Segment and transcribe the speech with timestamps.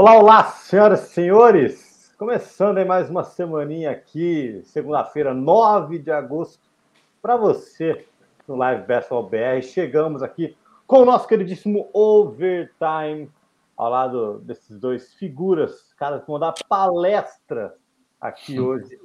[0.00, 2.14] Olá, olá, senhoras e senhores!
[2.16, 6.62] Começando aí mais uma semaninha aqui, segunda-feira, 9 de agosto,
[7.20, 8.06] para você
[8.46, 9.60] no Live Basketball BR.
[9.60, 10.56] Chegamos aqui
[10.86, 13.28] com o nosso queridíssimo Overtime,
[13.76, 17.74] ao lado desses dois figuras, caras que vão dar palestra
[18.20, 19.00] aqui hoje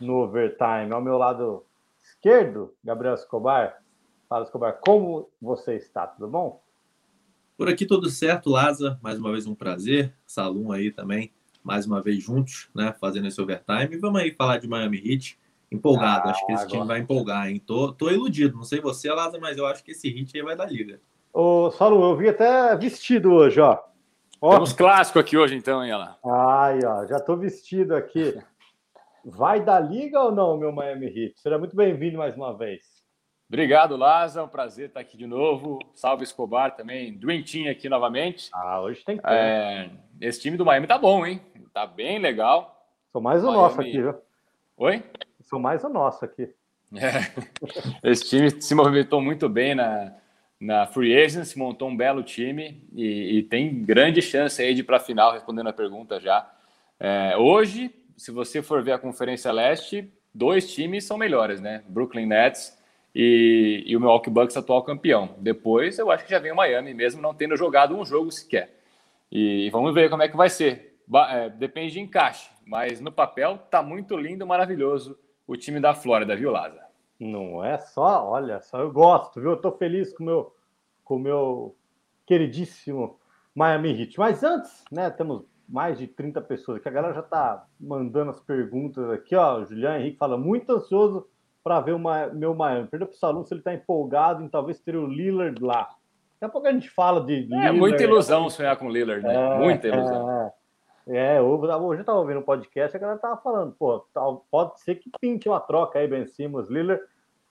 [0.00, 0.92] no Overtime.
[0.92, 1.64] Ao meu lado
[2.02, 3.80] esquerdo, Gabriel Escobar.
[4.28, 6.04] Fala, Escobar, como você está?
[6.04, 6.60] Tudo bom?
[7.62, 8.98] Por aqui tudo certo, Laza.
[9.00, 10.12] Mais uma vez um prazer.
[10.26, 11.30] Salum aí também,
[11.62, 12.92] mais uma vez juntos, né?
[13.00, 13.88] Fazendo esse overtime.
[13.92, 15.38] E vamos aí falar de Miami Heat.
[15.70, 16.76] Empolgado, ah, acho que esse agora.
[16.76, 17.62] time vai empolgar, hein?
[17.64, 20.56] Tô, tô iludido, não sei você, Laza, mas eu acho que esse Heat aí vai
[20.56, 21.00] dar liga.
[21.32, 23.78] Ô, Salum, eu vi até vestido hoje, ó.
[24.40, 24.54] ó.
[24.54, 26.18] Temos clássico aqui hoje, então, hein, Ela?
[26.24, 28.36] Ai, ó, já tô vestido aqui.
[29.24, 31.38] Vai dar liga ou não, meu Miami Heat?
[31.38, 32.91] Seja muito bem-vindo mais uma vez.
[33.52, 34.40] Obrigado, Laza.
[34.40, 35.78] É um prazer estar aqui de novo.
[35.94, 37.20] Salve Escobar também.
[37.42, 38.48] Team aqui novamente.
[38.50, 39.26] Ah, hoje tem que.
[39.26, 39.90] É,
[40.22, 41.38] esse time do Miami tá bom, hein?
[41.70, 42.82] Tá bem legal.
[43.12, 43.62] Sou mais o Miami...
[43.62, 44.14] nosso aqui, viu?
[44.78, 45.02] Oi?
[45.42, 46.48] Sou mais o nosso aqui.
[46.94, 47.30] É.
[48.10, 50.14] Esse time se movimentou muito bem na,
[50.58, 54.84] na Free Agency, montou um belo time e, e tem grande chance aí de ir
[54.84, 56.50] para a final, respondendo a pergunta já.
[56.98, 61.84] É, hoje, se você for ver a Conferência Leste, dois times são melhores, né?
[61.86, 62.80] Brooklyn Nets
[63.14, 65.36] e, e o Milwaukee Bucks atual campeão.
[65.38, 68.78] Depois eu acho que já vem o Miami, mesmo não tendo jogado um jogo sequer.
[69.30, 70.98] E vamos ver como é que vai ser.
[71.30, 76.36] É, depende de encaixe, mas no papel tá muito lindo, maravilhoso o time da Flórida,
[76.36, 76.80] viu, Laza?
[77.18, 79.50] Não é só, olha só, eu gosto, viu?
[79.50, 80.54] Eu tô feliz com meu,
[81.04, 81.76] com o meu
[82.26, 83.18] queridíssimo
[83.54, 84.18] Miami Heat.
[84.18, 88.40] Mas antes, né, temos mais de 30 pessoas aqui, a galera já tá mandando as
[88.40, 89.60] perguntas aqui, ó.
[89.60, 91.28] O Juliano Henrique fala muito ansioso
[91.62, 91.98] para ver o
[92.32, 92.88] meu Miami.
[92.88, 95.82] Pergunta para o Salão se ele está empolgado em talvez ter o Lillard lá.
[96.40, 97.34] Daqui a pouco a gente fala de.
[97.34, 99.34] É Lillard, muita ilusão sonhar com o Lillard, né?
[99.34, 100.52] É, muita ilusão.
[101.08, 104.04] É, é hoje eu estava ouvindo um podcast, a galera estava falando, pô,
[104.50, 107.02] pode ser que pinte uma troca aí, Ben Simmons, Lillard.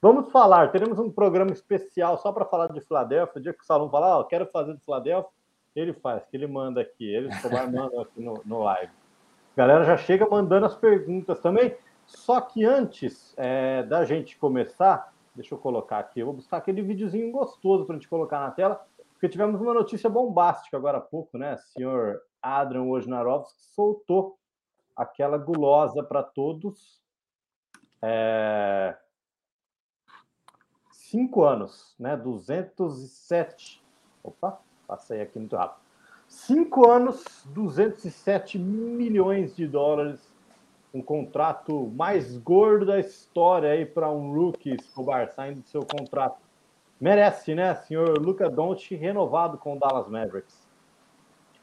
[0.02, 3.40] Vamos falar, teremos um programa especial só para falar de Filadélfia.
[3.40, 5.30] O dia que o Salão falar, ó, oh, quero fazer de Filadélfia,
[5.76, 7.30] ele faz, que ele manda aqui, ele
[7.72, 8.92] manda aqui no, no live.
[9.56, 11.76] A galera já chega mandando as perguntas também.
[12.16, 16.82] Só que antes é, da gente começar, deixa eu colocar aqui, eu vou buscar aquele
[16.82, 21.02] videozinho gostoso para a gente colocar na tela, porque tivemos uma notícia bombástica agora há
[21.02, 21.56] pouco, né?
[21.56, 24.38] O senhor Adrian Wojnarowski soltou
[24.96, 27.02] aquela gulosa para todos.
[28.02, 28.98] É...
[30.92, 32.18] Cinco anos, né?
[32.18, 33.84] 207.
[34.24, 35.82] Opa, passei aqui muito rápido.
[36.28, 40.31] Cinco anos, 207 milhões de dólares
[40.94, 46.38] um contrato mais gordo da história aí para um rookie Escobar saindo do seu contrato.
[47.00, 50.70] Merece, né, senhor Luca Doncic renovado com o Dallas Mavericks.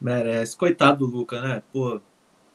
[0.00, 0.56] Merece.
[0.56, 1.62] Coitado do Luca, né?
[1.72, 2.00] Pô,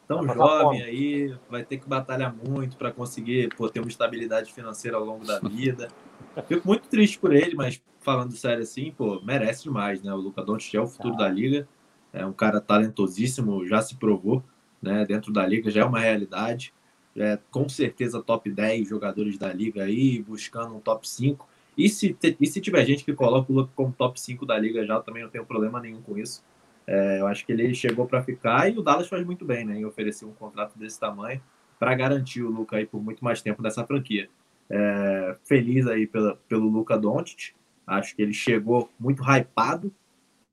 [0.08, 4.98] tão jovem aí, vai ter que batalhar muito para conseguir pô, ter uma estabilidade financeira
[4.98, 5.90] ao longo da vida.
[6.48, 10.14] Fico muito triste por ele, mas falando sério assim, pô, merece demais, né?
[10.14, 11.24] O Luca Doncic é o futuro tá.
[11.24, 11.68] da liga,
[12.12, 14.44] é um cara talentosíssimo, já se provou
[14.84, 16.74] né, dentro da liga, já é uma realidade.
[17.16, 21.48] É, com certeza top 10 jogadores da liga aí, buscando um top 5.
[21.78, 24.86] E se, e se tiver gente que coloca o Luca como top 5 da liga
[24.86, 26.44] já, também não tenho problema nenhum com isso.
[26.86, 29.78] É, eu acho que ele chegou para ficar e o Dallas faz muito bem né,
[29.80, 31.42] em oferecer um contrato desse tamanho
[31.80, 34.30] para garantir o Luca aí por muito mais tempo dessa franquia.
[34.70, 37.54] É, feliz aí pela, pelo Luca Doncic,
[37.86, 39.94] acho que ele chegou muito hypado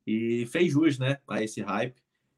[0.05, 1.95] e fez jus né, a esse hype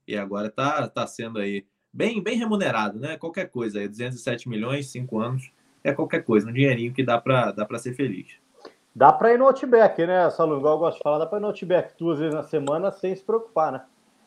[0.08, 3.16] e agora tá, tá sendo aí bem, bem remunerado, né?
[3.18, 5.52] Qualquer coisa aí, 207 milhões, 5 anos,
[5.84, 8.28] é qualquer coisa, um dinheirinho que dá para dá ser feliz.
[8.96, 10.58] Dá para ir no Outback, né, Salão?
[10.58, 13.16] Igual eu gosto de falar, dá para ir no Outback duas vezes na semana sem
[13.16, 13.82] se preocupar, né?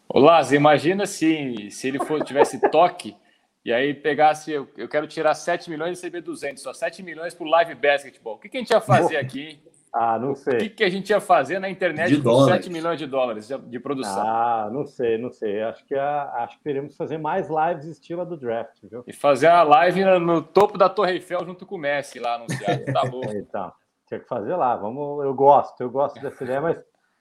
[0.08, 3.16] Olá, imagina se, se ele for, tivesse toque
[3.64, 7.34] e aí pegasse, eu, eu quero tirar 7 milhões e receber 200, só 7 milhões
[7.34, 8.34] para o live basketball.
[8.36, 9.58] O que, que a gente ia fazer aqui?
[9.92, 10.56] Ah, não sei.
[10.56, 12.64] O que, que a gente ia fazer na internet de com dólares.
[12.64, 14.26] 7 milhões de dólares de, produção?
[14.26, 15.62] Ah, não sei, não sei.
[15.62, 19.04] Acho que, a, acho que teremos que fazer mais lives estilo do draft, viu?
[19.06, 22.84] E fazer a live no, topo da Torre Eiffel junto com o Messi lá anunciado.
[22.84, 23.32] Tá louco.
[23.32, 23.72] então,
[24.06, 24.76] tinha que fazer lá.
[24.76, 26.78] Vamos, eu gosto, eu gosto dessa ideia, mas,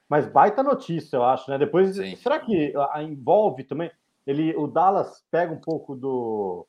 [0.08, 1.58] mas baita notícia, eu acho, né?
[1.58, 2.16] Depois, Sim.
[2.16, 3.90] será que a, envolve também?
[4.26, 6.66] Ele, o Dallas pega um pouco do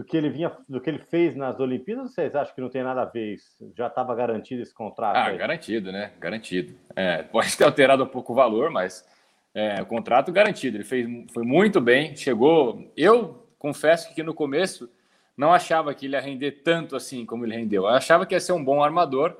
[0.00, 2.82] do que ele vinha, do que ele fez nas Olimpíadas, vocês acham que não tem
[2.82, 3.70] nada a ver isso?
[3.76, 5.14] Já estava garantido esse contrato?
[5.14, 5.36] Ah, aí?
[5.36, 6.12] garantido, né?
[6.18, 6.74] Garantido.
[6.96, 9.06] É, pode ter alterado um pouco o valor, mas
[9.54, 10.78] é, o contrato garantido.
[10.78, 12.90] Ele fez, foi muito bem, chegou.
[12.96, 14.88] Eu confesso que no começo
[15.36, 17.82] não achava que ele ia render tanto assim como ele rendeu.
[17.82, 19.36] Eu achava que ia ser um bom armador,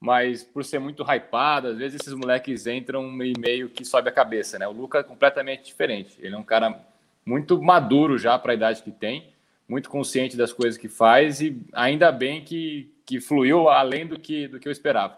[0.00, 4.12] mas por ser muito hypado, às vezes esses moleques entram e meio que sobe a
[4.12, 4.66] cabeça, né?
[4.66, 6.16] O Luca é completamente diferente.
[6.18, 6.80] Ele é um cara
[7.24, 9.30] muito maduro já para a idade que tem,
[9.70, 14.48] muito consciente das coisas que faz e ainda bem que, que fluiu além do que,
[14.48, 15.16] do que eu esperava.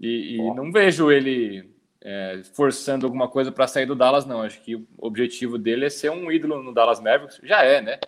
[0.00, 1.68] E, e não vejo ele
[2.00, 4.42] é, forçando alguma coisa para sair do Dallas, não.
[4.42, 7.40] Acho que o objetivo dele é ser um ídolo no Dallas Mavericks.
[7.42, 7.98] Já é, né?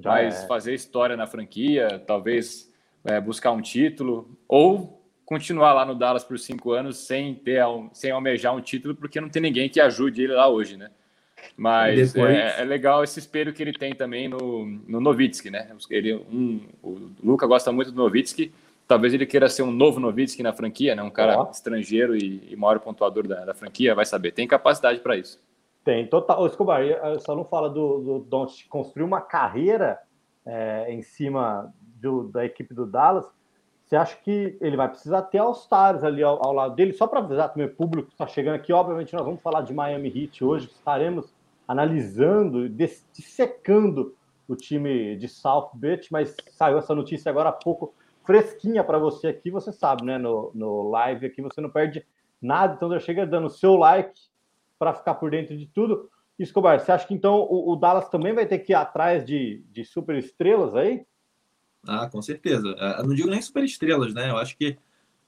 [0.00, 0.46] Já Mas é.
[0.46, 2.72] fazer história na franquia, talvez
[3.04, 7.62] é, buscar um título ou continuar lá no Dallas por cinco anos sem ter
[7.92, 10.90] sem almejar um título, porque não tem ninguém que ajude ele lá hoje, né?
[11.56, 12.36] Mas depois...
[12.36, 15.68] é, é, legal esse espelho que ele tem também no, no Novitsky, né?
[15.90, 18.52] Ele, um, o Luca gosta muito do Novitsky,
[18.86, 21.02] talvez ele queira ser um novo Novitsky na franquia, né?
[21.02, 21.50] Um cara oh.
[21.50, 24.32] estrangeiro e, e maior pontuador da, da, franquia, vai saber.
[24.32, 25.40] Tem capacidade para isso.
[25.84, 26.42] Tem, total.
[26.42, 26.82] O Escobar,
[27.20, 29.98] só não fala do, do Don't construir uma carreira
[30.46, 33.26] é, em cima do, da equipe do Dallas
[33.84, 36.94] você acha que ele vai precisar ter All-Stars ali ao, ao, lado dele?
[36.94, 39.74] Só para avisar também o público que está chegando aqui, obviamente nós vamos falar de
[39.74, 41.33] Miami Heat hoje, estaremos
[41.66, 44.14] analisando, dissecando
[44.46, 47.94] o time de South Beach, mas saiu essa notícia agora há pouco,
[48.24, 50.18] fresquinha para você aqui, você sabe, né?
[50.18, 52.06] No, no live aqui você não perde
[52.40, 54.20] nada, então já chega dando seu like
[54.78, 56.10] para ficar por dentro de tudo.
[56.38, 59.64] Escobar, você acha que então o, o Dallas também vai ter que ir atrás de,
[59.70, 61.06] de super estrelas aí?
[61.86, 62.74] Ah, com certeza.
[62.78, 64.30] Ah, eu não digo nem super estrelas, né?
[64.30, 64.76] Eu acho que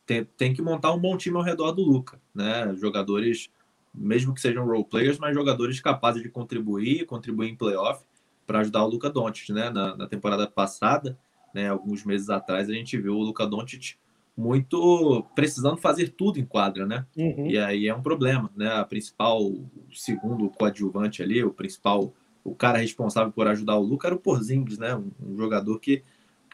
[0.05, 2.75] tem, tem que montar um bom time ao redor do Luca, né?
[2.77, 3.51] Jogadores,
[3.97, 8.05] mesmo que sejam role players, mas jogadores capazes de contribuir, contribuir em playoff
[8.47, 9.71] para ajudar o Luca Doncic, né?
[9.71, 11.19] Na, na, temporada passada,
[11.55, 11.69] né?
[11.69, 13.97] Alguns meses atrás a gente viu o Luca Doncic
[14.37, 17.07] muito precisando fazer tudo em quadra, né?
[17.17, 17.47] Uhum.
[17.47, 18.69] E aí é um problema, né?
[18.73, 22.13] A principal, o segundo coadjuvante ali, o principal,
[22.45, 24.95] o cara responsável por ajudar o Luca era o Porzingis, né?
[24.95, 26.03] Um, um jogador que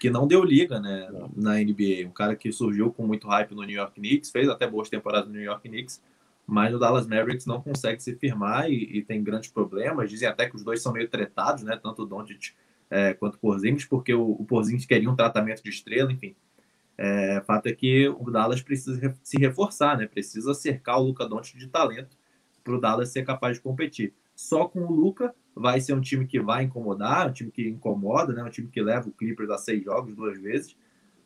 [0.03, 2.09] que não deu liga né, na NBA.
[2.09, 5.29] Um cara que surgiu com muito hype no New York Knicks, fez até boas temporadas
[5.29, 6.03] no New York Knicks,
[6.47, 10.11] mas no Dallas Mavericks não consegue se firmar e, e tem grandes problemas.
[10.11, 12.55] Dizem até que os dois são meio tretados, né, tanto o Doncic
[12.91, 16.35] é, quanto o Porzingis, porque o, o Porzingis queria um tratamento de estrela, enfim.
[16.99, 21.59] É, fato é que o Dallas precisa se reforçar, né, precisa cercar o Luca Doncic
[21.59, 22.17] de talento
[22.63, 24.15] para o Dallas ser capaz de competir.
[24.35, 28.33] Só com o Luca vai ser um time que vai incomodar, um time que incomoda,
[28.33, 28.43] né?
[28.43, 30.77] Um time que leva o Clippers a seis jogos duas vezes,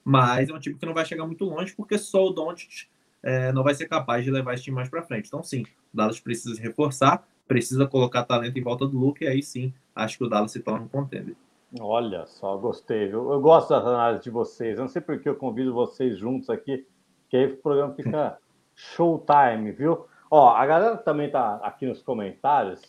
[0.05, 2.89] mas é um time que não vai chegar muito longe porque só o Doncic
[3.27, 5.27] é, não vai ser capaz de levar esse time mais para frente.
[5.27, 5.63] Então, sim,
[5.93, 9.75] o Dallas precisa se reforçar, precisa colocar talento em volta do Luke e aí sim,
[9.97, 11.35] acho que o Dallas se torna um contender.
[11.81, 13.33] Olha só, gostei, viu?
[13.33, 14.79] Eu gosto das análises de vocês.
[14.79, 16.87] Eu não sei porque eu convido vocês juntos aqui,
[17.29, 18.39] que aí o programa fica
[18.77, 20.07] showtime, viu?
[20.31, 22.81] Ó, a galera também tá aqui nos comentários,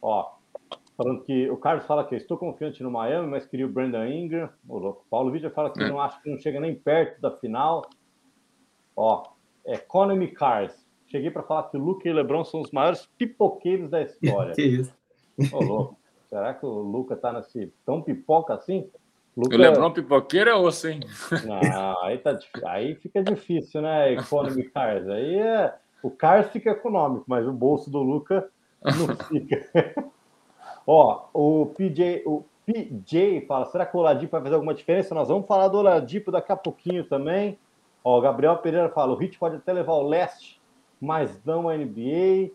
[0.00, 0.34] ó,
[0.96, 4.48] falando que o Carlos fala que estou confiante no Miami, mas queria o Brandon Ingram.
[4.66, 5.04] O louco.
[5.10, 5.88] Paulo Vitor fala que é.
[5.88, 7.84] não acha que não chega nem perto da final.
[8.96, 9.33] Ó,
[9.66, 10.84] Economy Cars.
[11.06, 14.54] Cheguei para falar que o Luca e o LeBron são os maiores pipoqueiros da história.
[14.56, 14.94] que isso?
[15.52, 15.98] Ô, louco.
[16.28, 18.90] Será que o Luca tá nesse tão pipoca assim?
[19.36, 19.54] Luca...
[19.54, 21.00] O LeBron pipoqueiro é osso, hein?
[21.46, 24.12] Não, aí, tá, aí fica difícil, né?
[24.12, 25.08] Economy Cars.
[25.08, 28.48] Aí é, o Cars fica econômico, mas o bolso do Luca
[28.84, 30.10] não fica.
[30.86, 35.14] Ó, o PJ, o PJ fala: será que o Oladipo vai fazer alguma diferença?
[35.14, 37.58] Nós vamos falar do Oladipo daqui a pouquinho também.
[38.04, 40.60] Ó, o Gabriel Pereira fala: o Hit pode até levar o leste,
[41.00, 42.52] mas não a NBA.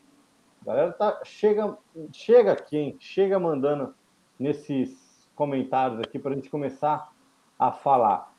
[0.61, 1.75] A galera tá, chega,
[2.13, 2.97] chega aqui, hein?
[2.99, 3.95] Chega mandando
[4.37, 7.11] nesses comentários aqui para a gente começar
[7.57, 8.31] a falar.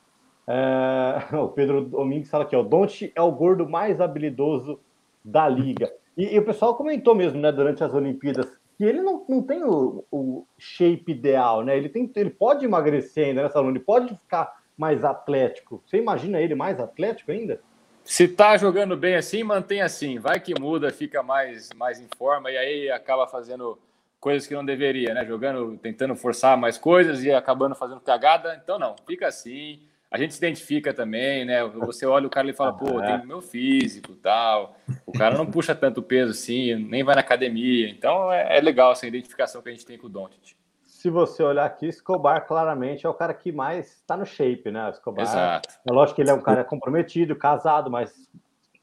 [0.47, 4.79] É, o Pedro Domingues fala aqui: ó, o Donte é o gordo mais habilidoso
[5.25, 5.93] da liga.
[6.17, 9.63] E, e, o pessoal comentou mesmo, né, durante as Olimpíadas, que ele não, não tem
[9.65, 11.77] o, o shape ideal, né?
[11.77, 15.83] Ele, tem, ele pode emagrecer ainda nessa luna, ele pode ficar mais atlético.
[15.87, 17.61] Você imagina ele mais atlético ainda?
[18.03, 20.19] Se tá jogando bem assim, mantém assim.
[20.19, 23.79] Vai que muda, fica mais, mais em forma e aí acaba fazendo
[24.19, 25.25] coisas que não deveria, né?
[25.27, 28.59] Jogando, tentando forçar mais coisas e acabando fazendo cagada.
[28.63, 31.63] Então não, fica assim a gente se identifica também, né?
[31.65, 34.77] Você olha o cara e fala, pô, tem o meu físico tal.
[35.07, 37.89] O cara não puxa tanto peso assim, nem vai na academia.
[37.89, 40.57] Então é, é legal essa identificação que a gente tem com o Doncic.
[41.01, 44.91] Se você olhar aqui, Escobar claramente é o cara que mais está no shape, né?
[44.91, 45.23] Escobar.
[45.23, 45.71] Exato.
[45.89, 48.29] É lógico que ele é um cara comprometido, casado, mas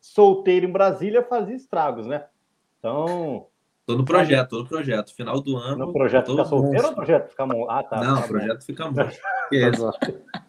[0.01, 2.25] solteiro em Brasília fazia estragos, né?
[2.79, 3.45] Então,
[3.85, 5.15] Tô no projeto, tô no projeto.
[5.15, 5.85] Final do ano.
[5.85, 7.69] No projeto fica solteiro ou no projeto fica monstro?
[7.69, 8.03] Ah, tá.
[8.03, 9.21] Não, tá projeto fica monstro.
[9.49, 9.91] Que é isso?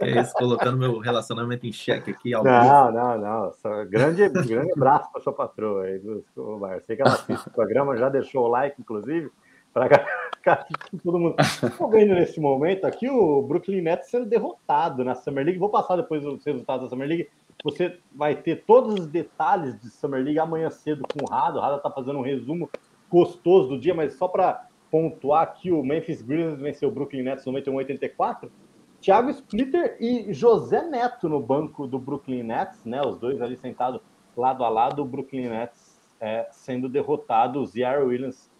[0.01, 2.33] é isso, colocando meu relacionamento em xeque aqui.
[2.33, 3.53] Ao não, não, não.
[3.53, 6.81] Só grande, grande abraço para sua patroa aí, Escobar.
[6.87, 9.31] Sei que ela assiste o programa, já deixou o like, inclusive.
[9.87, 10.19] Pra...
[11.03, 11.37] todo mundo.
[11.39, 15.59] Estou vendo nesse momento aqui o Brooklyn Nets sendo derrotado na Summer League.
[15.59, 17.29] Vou passar depois os resultados da Summer League.
[17.65, 21.59] Você vai ter todos os detalhes de Summer League amanhã cedo com o Rado.
[21.59, 22.71] O Rado está fazendo um resumo
[23.11, 27.45] gostoso do dia, mas só para pontuar aqui, o Memphis Grizzlies venceu o Brooklyn Nets
[27.45, 28.49] 91-84.
[29.01, 33.01] Thiago Splitter e José Neto no banco do Brooklyn Nets, né?
[33.03, 34.01] Os dois ali sentados
[34.37, 38.51] lado a lado, o Brooklyn Nets é, sendo derrotado, o Ziara Williams,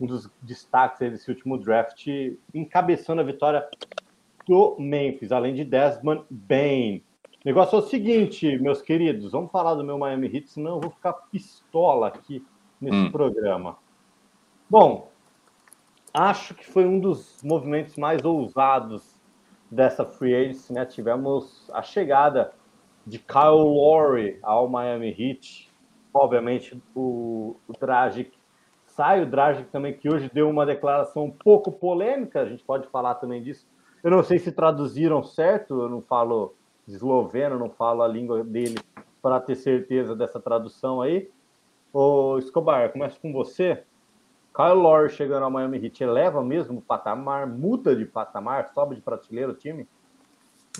[0.00, 2.06] um dos destaques desse último draft,
[2.54, 3.68] encabeçando a vitória
[4.46, 7.02] do Memphis, além de Desmond Bain.
[7.44, 10.80] O negócio é o seguinte, meus queridos, vamos falar do meu Miami Heat, senão eu
[10.80, 12.44] vou ficar pistola aqui
[12.80, 13.10] nesse hum.
[13.10, 13.76] programa.
[14.68, 15.10] Bom,
[16.14, 19.18] acho que foi um dos movimentos mais ousados
[19.70, 20.84] dessa free agency, né?
[20.84, 22.52] Tivemos a chegada
[23.06, 25.70] de Kyle Lowry ao Miami Heat.
[26.12, 28.32] Obviamente, o, o Dragic
[29.00, 32.86] sai, o Dragic também, que hoje deu uma declaração um pouco polêmica, a gente pode
[32.88, 33.66] falar também disso.
[34.04, 36.54] Eu não sei se traduziram certo, eu não falo
[36.86, 38.78] esloveno, não falo a língua dele
[39.22, 41.30] para ter certeza dessa tradução aí.
[41.90, 43.84] Ô, Escobar, começo com você.
[44.54, 49.00] Kyle Lowry chegando ao Miami Heat eleva mesmo o patamar, muda de patamar, sobe de
[49.00, 49.88] prateleira o time?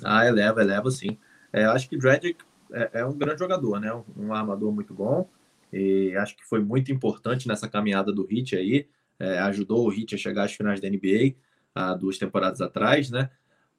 [0.04, 1.16] Ah, eleva, eleva sim.
[1.50, 2.36] É, acho que Dragic
[2.70, 3.98] é, é, um grande jogador, né?
[4.14, 5.26] Um armador muito bom
[5.72, 8.88] e acho que foi muito importante nessa caminhada do Heat aí.
[9.18, 11.34] É, ajudou o Heat a chegar às finais da NBA
[11.74, 13.30] há duas temporadas atrás, né?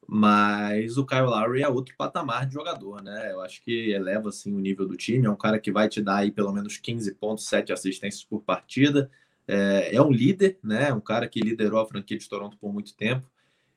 [0.06, 3.32] Mas o Kyle Lowry é outro patamar de jogador, né?
[3.32, 5.26] Eu acho que eleva assim o nível do time.
[5.26, 8.42] É um cara que vai te dar aí pelo menos 15 pontos, 7 assistências por
[8.42, 9.10] partida
[9.46, 10.92] é, é um líder, né?
[10.92, 13.26] Um cara que liderou a franquia de Toronto por muito tempo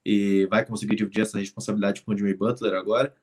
[0.05, 3.13] e vai conseguir dividir essa responsabilidade com o Jimmy Butler agora.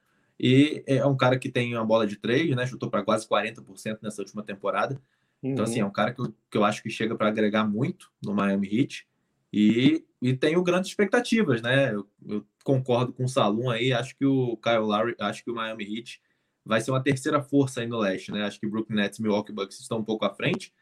[0.42, 2.66] E é um cara que tem uma bola de três, né?
[2.66, 5.00] Chutou para quase 40% nessa última temporada.
[5.40, 5.52] Uhum.
[5.52, 8.10] Então, assim, é um cara que eu, que eu acho que chega para agregar muito
[8.20, 9.06] no Miami Heat.
[9.52, 11.94] E, e tenho grandes expectativas, né?
[11.94, 13.92] Eu, eu, concordo com o Salum aí.
[13.92, 16.20] Acho que o Kyle Lowry, acho que o Miami Heat
[16.64, 18.44] vai ser uma terceira força aí no leste, né?
[18.44, 20.72] Acho que Brooklyn Nets e Milwaukee Bucks estão um pouco à frente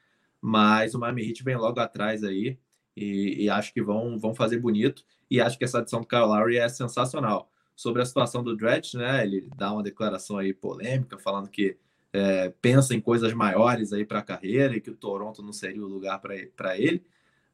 [0.40, 2.58] mas o Miami Heat vem logo atrás aí
[2.96, 6.22] e, e, acho que vão, vão fazer bonito e acho que essa adição do Kyle
[6.22, 7.50] Lowry é sensacional.
[7.80, 11.78] Sobre a situação do Dredge, né, ele dá uma declaração aí polêmica falando que
[12.12, 15.82] é, pensa em coisas maiores aí para a carreira e que o Toronto não seria
[15.82, 17.02] o lugar para ele,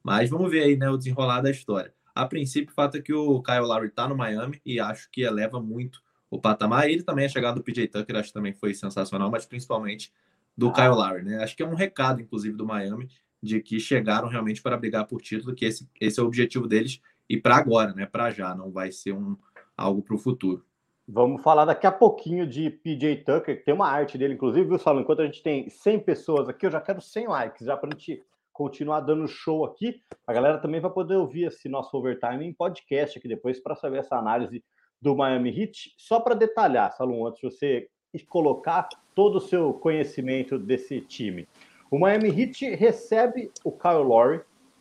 [0.02, 1.94] mas vamos ver aí né, o desenrolar da história.
[2.12, 5.20] A princípio, o fato é que o Kyle Lowry está no Miami e acho que
[5.20, 6.90] eleva muito o patamar.
[6.90, 10.12] Ele também é chegado do PJ Tucker, acho que também foi sensacional, mas principalmente
[10.58, 10.72] do ah.
[10.72, 11.40] Kyle Lowry, né?
[11.40, 13.08] Acho que é um recado, inclusive, do Miami,
[13.40, 17.00] de que chegaram realmente para brigar por título, que esse, esse é o objetivo deles
[17.28, 18.06] e para agora, né?
[18.06, 19.36] Para já, não vai ser um
[19.76, 20.64] algo para o futuro.
[21.08, 24.78] Vamos falar daqui a pouquinho de PJ Tucker, que tem uma arte dele, inclusive, viu,
[24.78, 25.00] Saulo?
[25.00, 27.92] Enquanto a gente tem 100 pessoas aqui, eu já quero 100 likes, já para a
[27.92, 30.02] gente continuar dando show aqui.
[30.26, 33.98] A galera também vai poder ouvir esse nosso overtime em podcast aqui depois para saber
[33.98, 34.64] essa análise
[35.00, 35.94] do Miami Heat.
[35.96, 37.88] Só para detalhar, Salom, antes de você
[38.28, 41.46] colocar todo o seu conhecimento desse time.
[41.90, 44.40] O Miami Heat recebe o Kyle Lowry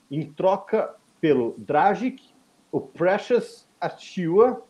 [0.10, 2.24] em troca pelo Dragic,
[2.72, 4.64] o Precious Atua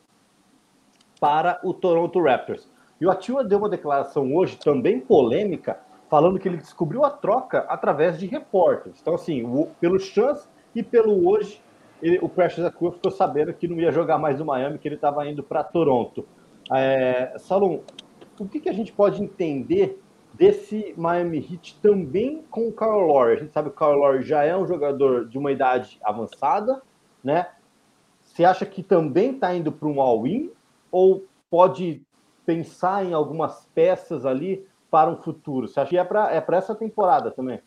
[1.19, 2.69] para o Toronto Raptors.
[2.99, 5.79] E o Atua deu uma declaração hoje também polêmica,
[6.09, 8.99] falando que ele descobriu a troca através de repórteres.
[9.01, 11.61] Então, assim, o, pelo chance e pelo hoje,
[12.01, 14.95] ele, o Precious Atua ficou sabendo que não ia jogar mais no Miami, que ele
[14.95, 16.25] estava indo para Toronto.
[16.71, 17.81] É, Salom,
[18.39, 20.01] o que, que a gente pode entender
[20.33, 23.33] desse Miami Heat também com o Kyle Lowry?
[23.33, 26.81] A gente sabe que o Kyle Lowry já é um jogador de uma idade avançada,
[27.23, 27.47] né?
[28.21, 30.51] Você acha que também está indo para um all-in
[30.95, 32.01] ou pode
[32.45, 35.67] pensar em algumas peças ali para um futuro?
[35.67, 37.59] Você acha que é para é essa temporada também?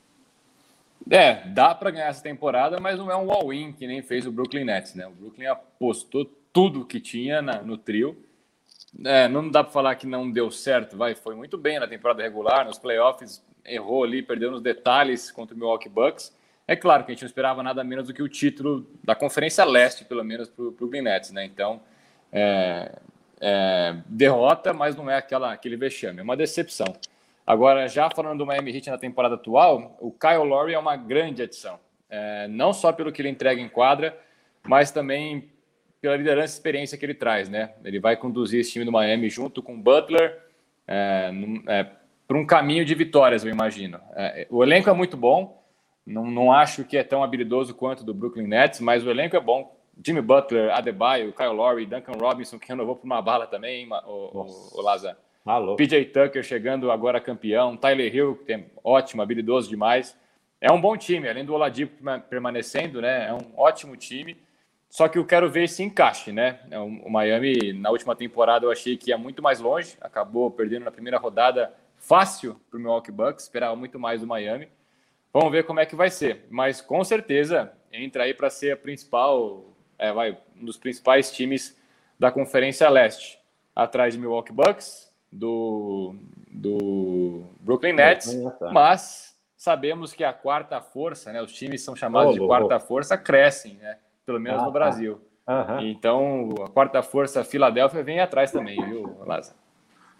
[1.10, 4.32] É, dá para ganhar essa temporada, mas não é um all-in que nem fez o
[4.32, 5.06] Brooklyn Nets, né?
[5.06, 8.16] O Brooklyn apostou tudo que tinha na, no trio
[9.04, 11.14] é, não dá para falar que não deu certo, vai.
[11.14, 15.58] Foi muito bem na temporada regular, nos playoffs, errou ali, perdeu nos detalhes contra o
[15.58, 16.36] Milwaukee Bucks.
[16.66, 19.64] É claro que a gente não esperava nada menos do que o título da Conferência
[19.64, 21.44] Leste, pelo menos, para o Brooklyn Nets, né?
[21.44, 21.80] Então,
[22.32, 22.98] é,
[23.40, 26.86] é, derrota, mas não é aquela, aquele vexame, é uma decepção.
[27.46, 31.42] Agora, já falando do Miami Heat na temporada atual, o Kyle Lowry é uma grande
[31.42, 31.78] adição.
[32.10, 34.18] É, não só pelo que ele entrega em quadra,
[34.66, 35.48] mas também
[36.00, 37.72] pela liderança e experiência que ele traz, né?
[37.84, 40.38] Ele vai conduzir esse time do Miami junto com o Butler
[40.86, 41.30] é,
[41.68, 41.86] é,
[42.26, 43.98] para um caminho de vitórias, eu imagino.
[44.14, 45.62] É, o elenco é muito bom,
[46.06, 49.40] não, não acho que é tão habilidoso quanto do Brooklyn Nets, mas o elenco é
[49.40, 49.77] bom.
[50.04, 54.78] Jimmy Butler, Adebayo, Kyle Lowry, Duncan Robinson, que renovou por uma bala também, o, o,
[54.78, 55.16] o Laza.
[55.76, 60.16] PJ Tucker chegando agora campeão, Tyler Hill, que tem ótimo, habilidoso demais.
[60.60, 63.28] é um bom time, além do Oladipo permanecendo, né?
[63.28, 64.36] É um ótimo time.
[64.90, 66.60] Só que eu quero ver esse encaixe, né?
[66.70, 70.84] É, o Miami, na última temporada, eu achei que ia muito mais longe, acabou perdendo
[70.84, 74.68] na primeira rodada fácil para o Milwaukee Bucks, esperava muito mais do Miami.
[75.32, 76.46] Vamos ver como é que vai ser.
[76.48, 79.67] Mas com certeza entra aí para ser a principal,
[79.98, 81.76] é, vai, um dos principais times
[82.18, 83.38] da Conferência Leste,
[83.74, 86.14] atrás de Milwaukee Bucks, do,
[86.50, 88.34] do Brooklyn Nets,
[88.72, 92.80] mas sabemos que a quarta força, né, os times são chamados oh, de quarta oh.
[92.80, 94.78] força, crescem, né, pelo menos ah, no tá.
[94.78, 95.20] Brasil.
[95.46, 95.80] Uhum.
[95.80, 99.56] Então, a quarta força Filadélfia vem atrás também, viu, Lázaro?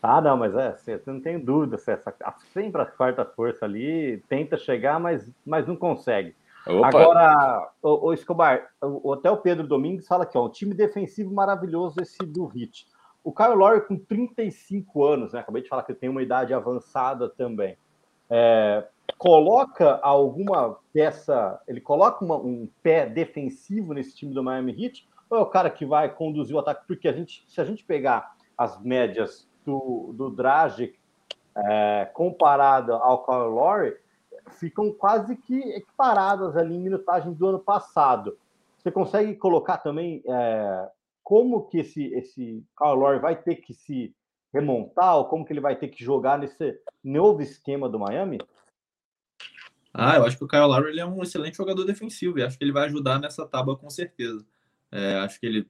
[0.02, 2.14] Ah, não, mas é, você não tem dúvida, essa,
[2.52, 6.34] sempre a quarta força ali tenta chegar, mas, mas não consegue.
[6.68, 6.88] Opa.
[6.88, 11.32] Agora, o, o Escobar, o, até o Pedro Domingues fala aqui, ó, um time defensivo
[11.32, 12.86] maravilhoso esse do Hit.
[13.24, 15.40] O Kyle Lowry com 35 anos, né?
[15.40, 17.76] Acabei de falar que ele tem uma idade avançada também.
[18.28, 25.08] É, coloca alguma peça, ele coloca uma, um pé defensivo nesse time do Miami Heat,
[25.30, 26.86] ou é o cara que vai conduzir o ataque?
[26.86, 30.98] Porque a gente, se a gente pegar as médias do, do Dragic
[31.56, 33.96] é, comparado ao Kyle Lowry,
[34.50, 38.36] ficam quase que equiparadas ali em minutagem do ano passado.
[38.78, 40.88] Você consegue colocar também é,
[41.22, 44.14] como que esse, esse Kyle Lowry vai ter que se
[44.52, 48.38] remontar, ou como que ele vai ter que jogar nesse novo esquema do Miami?
[49.92, 52.56] Ah, eu acho que o Kyle Lowry ele é um excelente jogador defensivo e acho
[52.56, 54.46] que ele vai ajudar nessa tábua com certeza.
[54.90, 55.68] É, acho que ele,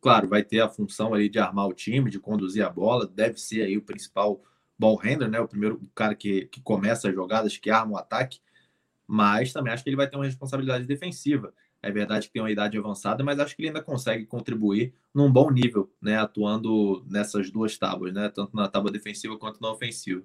[0.00, 3.38] claro, vai ter a função ali de armar o time, de conduzir a bola, deve
[3.38, 4.40] ser aí o principal
[4.78, 5.40] ball handler, né?
[5.40, 8.40] O primeiro cara que, que começa as jogadas, que arma o ataque,
[9.06, 11.52] mas também acho que ele vai ter uma responsabilidade defensiva.
[11.82, 15.30] É verdade que tem uma idade avançada, mas acho que ele ainda consegue contribuir num
[15.30, 16.18] bom nível, né?
[16.18, 18.28] Atuando nessas duas tábuas, né?
[18.30, 20.22] Tanto na tábua defensiva quanto na ofensiva.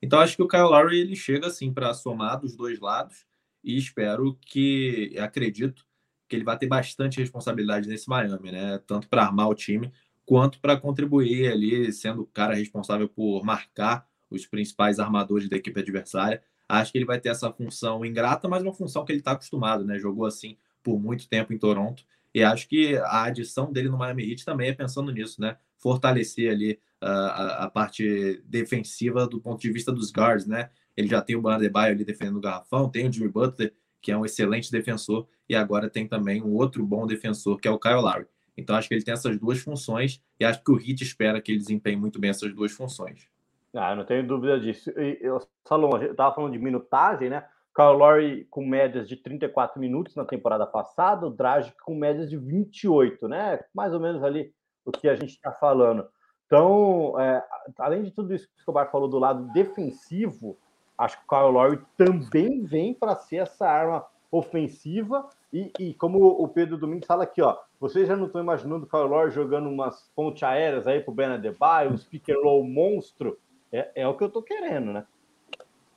[0.00, 3.26] Então acho que o Kyle Lowry ele chega assim para somar dos dois lados
[3.62, 5.86] e espero que, acredito
[6.28, 8.78] que ele vai ter bastante responsabilidade nesse Miami, né?
[8.86, 9.92] Tanto para armar o time
[10.26, 15.78] quanto para contribuir ali, sendo o cara responsável por marcar os principais armadores da equipe
[15.78, 16.42] adversária.
[16.68, 19.84] Acho que ele vai ter essa função ingrata, mas uma função que ele está acostumado,
[19.84, 19.98] né?
[19.98, 22.04] Jogou assim por muito tempo em Toronto.
[22.34, 25.56] E acho que a adição dele no Miami Heat também é pensando nisso, né?
[25.76, 30.70] Fortalecer ali uh, a, a, parte defensiva do ponto de vista dos guards, né?
[30.96, 34.16] Ele já tem o Bandebaio ali defendendo o garrafão, tem o Jimmy Butler, que é
[34.16, 38.00] um excelente defensor, e agora tem também um outro bom defensor, que é o Kyle
[38.00, 38.26] Lowry.
[38.56, 41.52] Então acho que ele tem essas duas funções e acho que o Hit espera que
[41.52, 43.28] ele desempenhe muito bem essas duas funções.
[43.74, 44.90] Ah, não tenho dúvida disso.
[44.90, 47.44] E, eu, Salom, eu estava falando de minutagem, né?
[47.74, 52.36] Kyle Lowry com médias de 34 minutos na temporada passada, o Dragic com médias de
[52.36, 53.60] 28, né?
[53.74, 54.52] Mais ou menos ali
[54.84, 56.06] o que a gente está falando.
[56.46, 57.42] Então, é,
[57.78, 60.58] além de tudo isso que o Escobar falou do lado defensivo,
[60.98, 66.18] acho que o Kyle Lowry também vem para ser essa arma ofensiva e, e, como
[66.18, 69.68] o Pedro Domingos fala aqui, ó, vocês já não estão imaginando o Kyle Lowry jogando
[69.68, 73.38] umas pontes aéreas aí pro Ben Adebayo, um speaker low monstro?
[73.70, 75.04] É, é o que eu tô querendo, né?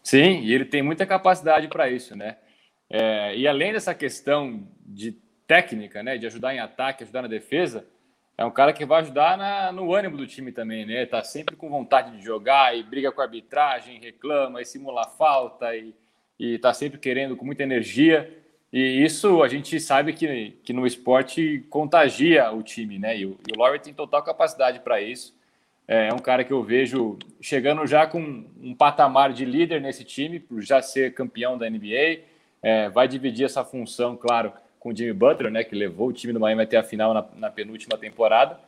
[0.04, 2.38] Sim, e ele tem muita capacidade para isso, né?
[2.90, 7.88] É, e além dessa questão de técnica, né, de ajudar em ataque, ajudar na defesa,
[8.38, 11.06] é um cara que vai ajudar na, no ânimo do time também, né?
[11.06, 15.74] Tá sempre com vontade de jogar e briga com a arbitragem, reclama e simula falta
[15.76, 15.96] e,
[16.38, 18.44] e tá sempre querendo com muita energia.
[18.72, 23.18] E isso a gente sabe que, que no esporte contagia o time, né?
[23.18, 25.34] E o, e o Laurie tem total capacidade para isso.
[25.88, 30.04] É, é um cara que eu vejo chegando já com um patamar de líder nesse
[30.04, 32.24] time, por já ser campeão da NBA.
[32.62, 35.64] É, vai dividir essa função, claro, com o Jimmy Butler, né?
[35.64, 38.60] Que levou o time do Miami até a final na, na penúltima temporada.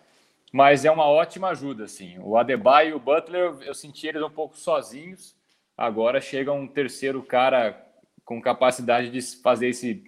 [0.52, 2.18] Mas é uma ótima ajuda, assim.
[2.20, 5.36] O Adebayo e o Butler, eu senti eles um pouco sozinhos.
[5.78, 7.87] Agora chega um terceiro cara
[8.28, 10.04] com capacidade de fazer esse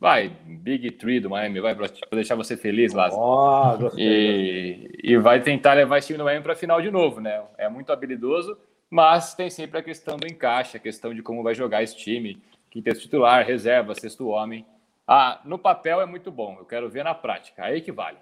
[0.00, 3.20] vai Big Three do Miami, vai para deixar você feliz, Lázaro.
[3.20, 5.00] Oh, gostei, e, gostei.
[5.02, 7.42] e vai tentar levar esse time do Miami para a final de novo, né?
[7.58, 8.56] É muito habilidoso,
[8.88, 12.40] mas tem sempre a questão do encaixe, a questão de como vai jogar esse time,
[12.70, 14.64] quinteto titular, reserva, sexto homem.
[15.04, 18.18] Ah, no papel é muito bom, eu quero ver na prática, aí que vale.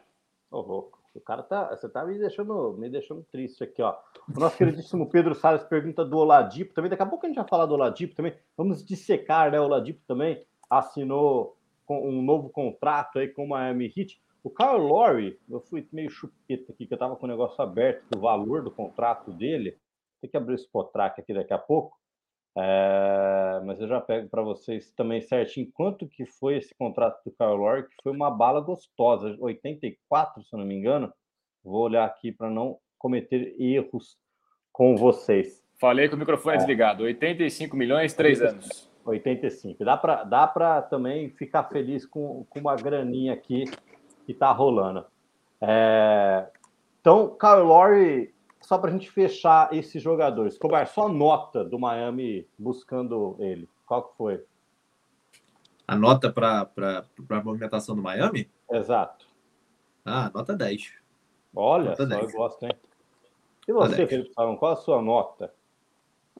[0.50, 0.93] Louco.
[1.14, 1.70] O cara tá.
[1.70, 3.96] Você tá me deixando, me deixando triste aqui, ó.
[4.34, 6.90] O nosso queridíssimo Pedro Salles pergunta do Oladipo também.
[6.90, 8.34] Daqui a pouco a gente vai falar do Oladipo também.
[8.56, 9.60] Vamos dissecar, né?
[9.60, 11.56] O Oladipo também assinou
[11.88, 14.20] um novo contrato aí com o Miami Heat.
[14.42, 18.04] O Kyle Lowry, eu fui meio chupeta aqui, que eu tava com o negócio aberto,
[18.14, 19.78] o valor do contrato dele.
[20.20, 21.96] Tem que abrir esse potraque aqui daqui a pouco.
[22.56, 27.32] É, mas eu já pego para vocês também certinho quanto que foi esse contrato do
[27.32, 31.12] Kyle Lowry, que foi uma bala gostosa, 84, se eu não me engano.
[31.64, 34.16] Vou olhar aqui para não cometer erros
[34.72, 35.64] com vocês.
[35.80, 37.04] Falei que o microfone é, é desligado.
[37.04, 38.88] 85 milhões, três anos.
[39.04, 39.84] 85.
[39.84, 43.64] Dá para dá pra também ficar feliz com, com uma graninha aqui
[44.24, 45.04] que está rolando.
[45.60, 46.46] É...
[47.00, 48.33] Então, Kyle Lowry,
[48.64, 53.68] só para a gente fechar esse jogador, Escobar, só nota do Miami buscando ele.
[53.86, 54.42] Qual que foi?
[55.86, 56.70] A nota para
[57.28, 58.50] a movimentação do Miami?
[58.70, 59.26] Exato.
[60.02, 60.94] Ah, nota 10.
[61.54, 62.22] Olha nota só, 10.
[62.22, 62.72] eu gosto, hein?
[63.68, 65.52] E você, Felipe Salão, qual a sua nota?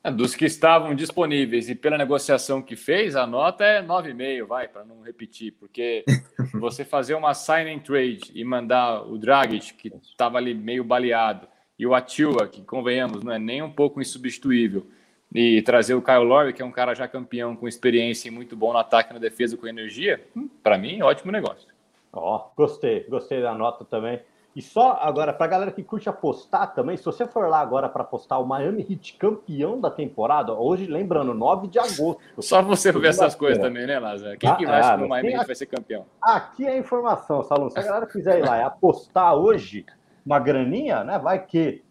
[0.02, 4.68] É, dos que estavam disponíveis e pela negociação que fez, a nota é 9,5, vai,
[4.68, 6.04] para não repetir, porque
[6.58, 11.48] você fazer uma sign and trade e mandar o Dragic, que estava ali meio baleado,
[11.78, 14.86] e o Atua, que convenhamos, não é nem um pouco insubstituível,
[15.34, 18.56] e trazer o Kyle Lowry, que é um cara já campeão com experiência e muito
[18.56, 21.68] bom no ataque na defesa com energia, hum, para mim, ótimo negócio.
[22.12, 24.20] Ó, oh, gostei, gostei da nota também.
[24.54, 27.88] E só agora, para a galera que curte apostar também, se você for lá agora
[27.88, 32.20] para apostar o Miami Heat campeão da temporada, hoje, lembrando, 9 de agosto.
[32.38, 34.38] Só você ver essas coisas também, né, Lázaro?
[34.38, 36.06] Quem ah, que vai ah, no Miami Heat vai ser campeão?
[36.22, 37.68] Aqui é a informação, Salão.
[37.68, 39.84] Se a galera quiser ir lá e apostar hoje
[40.24, 41.82] uma graninha, né, vai que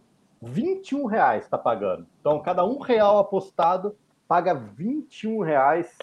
[0.42, 2.06] 21 reais está pagando.
[2.20, 3.96] Então, cada um real apostado
[4.28, 5.98] paga 21 reais.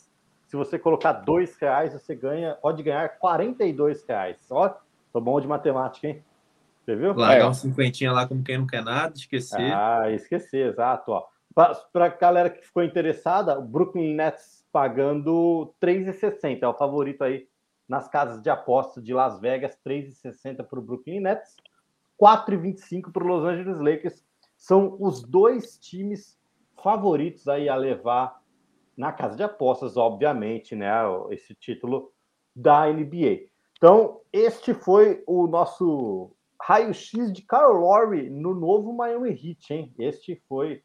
[0.47, 4.39] Se você colocar dois reais, você ganha, pode ganhar 42 reais.
[4.51, 4.73] Ó,
[5.13, 6.25] tô bom de matemática, hein?
[6.81, 7.15] Você viu?
[7.15, 7.49] Largar é.
[7.49, 9.73] um cinquentinha lá como quem não quer nada, esquecer.
[9.73, 11.13] Ah, esquecer, exato.
[11.55, 16.63] Para a galera que ficou interessada, o Brooklyn Nets pagando 3,60.
[16.63, 17.47] É o favorito aí
[17.89, 21.57] nas casas de aposta de Las Vegas, 3,60 para o Brooklyn Nets,
[22.21, 24.25] 4,25 para o Los Angeles Lakers.
[24.57, 26.39] São os dois times
[26.83, 28.41] favoritos aí a levar
[28.97, 30.91] na casa de apostas, obviamente, né?
[31.31, 32.13] Esse título
[32.55, 33.49] da NBA.
[33.79, 39.95] Então, este foi o nosso raio-x de Kyle Lowry no novo Miami Heat, hein?
[39.99, 40.83] Este foi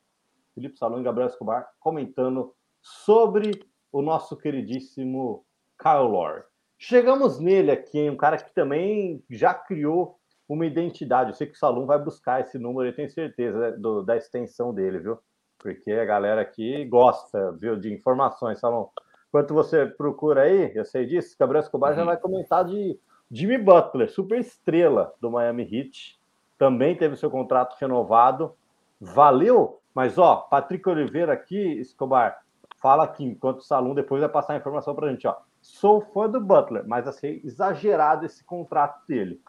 [0.54, 5.46] Felipe Salão e Gabriel Escobar comentando sobre o nosso queridíssimo
[5.78, 6.44] Kyle Lowry.
[6.78, 8.12] Chegamos nele aqui, hein?
[8.12, 11.32] um cara que também já criou uma identidade.
[11.32, 14.16] Eu sei que o Salão vai buscar esse número, eu tenho certeza né, do, da
[14.16, 15.18] extensão dele, viu?
[15.58, 18.90] Porque a galera aqui gosta, viu, de informações, Salão.
[19.30, 21.98] Enquanto você procura aí, eu sei disso, Gabriel Escobar uhum.
[21.98, 23.00] já vai comentar de
[23.32, 26.20] Jimmy Butler, super estrela do Miami Heat,
[26.58, 28.54] também teve seu contrato renovado.
[29.02, 32.42] Valeu, mas ó, Patrick Oliveira aqui, Escobar,
[32.78, 35.36] fala aqui, enquanto o Salum depois vai passar a informação pra gente, ó.
[35.62, 39.42] Sou fã do Butler, mas achei exagerado esse contrato dele.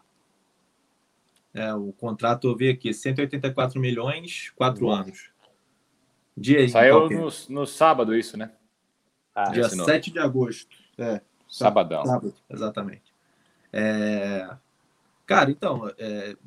[1.57, 5.31] É, o contrato eu vi aqui, 184 milhões, quatro anos.
[6.37, 8.51] Dia Saiu no, no, sábado isso, né?
[9.33, 10.77] Ah, Dia 7 de agosto.
[10.99, 11.19] É.
[11.47, 12.05] Sabadão.
[12.05, 13.11] Sábado, exatamente.
[13.73, 14.47] É...
[15.25, 16.37] Cara, então, é...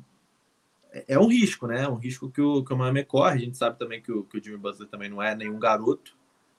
[1.09, 1.83] é um risco, né?
[1.83, 3.35] É um risco que o, que o Miami corre.
[3.35, 6.15] A gente sabe também que o, que o Jimmy Butler também não é nenhum garoto,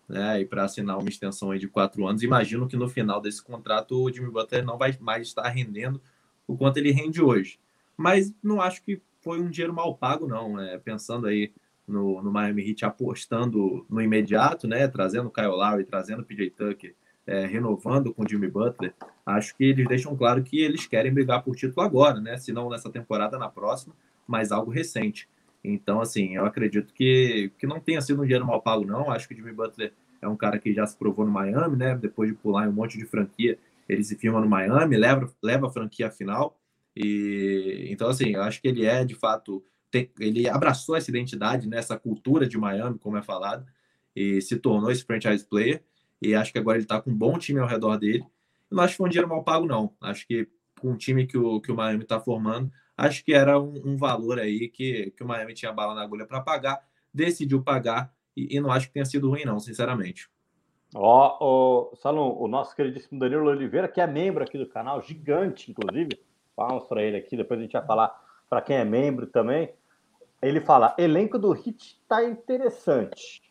[0.07, 0.43] né?
[0.43, 3.99] E para assinar uma extensão aí de quatro anos, imagino que no final desse contrato
[3.99, 6.03] o Jimmy Butler não vai mais estar rendendo
[6.47, 7.59] o quanto ele rende hoje.
[7.97, 10.57] Mas não acho que foi um dinheiro mal pago, não.
[10.57, 10.81] Né?
[10.85, 11.53] Pensando aí
[11.87, 14.87] no, no Miami Heat apostando no imediato, né?
[14.89, 16.95] Trazendo o Kyle Lowry, trazendo o PJ Tucker,
[17.27, 21.43] é, renovando com o Jimmy Butler, acho que eles deixam claro que eles querem brigar
[21.43, 22.37] por título agora, né?
[22.39, 23.95] Se não nessa temporada, na próxima,
[24.27, 25.29] mas algo recente.
[25.65, 29.11] Então, assim, eu acredito que, que não tenha sido um dinheiro mal pago, não.
[29.11, 31.97] Acho que o Jimmy Butler é um cara que já se provou no Miami, né?
[31.97, 35.69] Depois de pular em um monte de franquia, ele se firma no Miami, leva, leva
[35.69, 36.57] a franquia à final.
[36.97, 39.65] E então, assim, eu acho que ele é de fato.
[39.91, 43.67] Tem, ele abraçou essa identidade, né, cultura de Miami, como é falado,
[44.17, 45.83] e se tornou esse franchise player.
[46.21, 48.25] E acho que agora ele está com um bom time ao redor dele.
[48.71, 49.95] Eu não acho que foi um dinheiro mal pago, não.
[50.01, 50.49] Acho que
[50.81, 53.97] com o time que o, que o Miami está formando, acho que era um, um,
[53.97, 56.81] valor aí que, que o Miami tinha bala na agulha para pagar,
[57.15, 60.29] decidiu pagar e, e, não acho que tenha sido ruim, não, sinceramente.
[60.95, 65.01] Ó, oh, oh, Salom, o nosso queridíssimo Danilo Oliveira, que é membro aqui do canal,
[65.03, 66.19] gigante, inclusive,
[66.57, 69.73] palmas para ele aqui, depois a gente vai falar para quem é membro também.
[70.41, 73.43] Ele fala: elenco do Hit está interessante.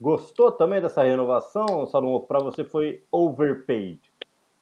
[0.00, 2.20] Gostou também dessa renovação, Salomão?
[2.20, 4.00] Para você foi overpaid?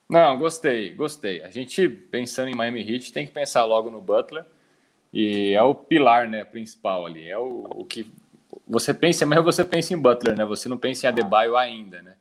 [0.09, 1.43] Não, gostei, gostei.
[1.43, 4.45] A gente, pensando em Miami Heat, tem que pensar logo no Butler.
[5.13, 7.29] E é o pilar né, principal ali.
[7.29, 8.13] É o, o que
[8.69, 10.45] você pensa, mas você pensa em Butler, né?
[10.45, 12.15] Você não pensa em Adebayo ainda, né?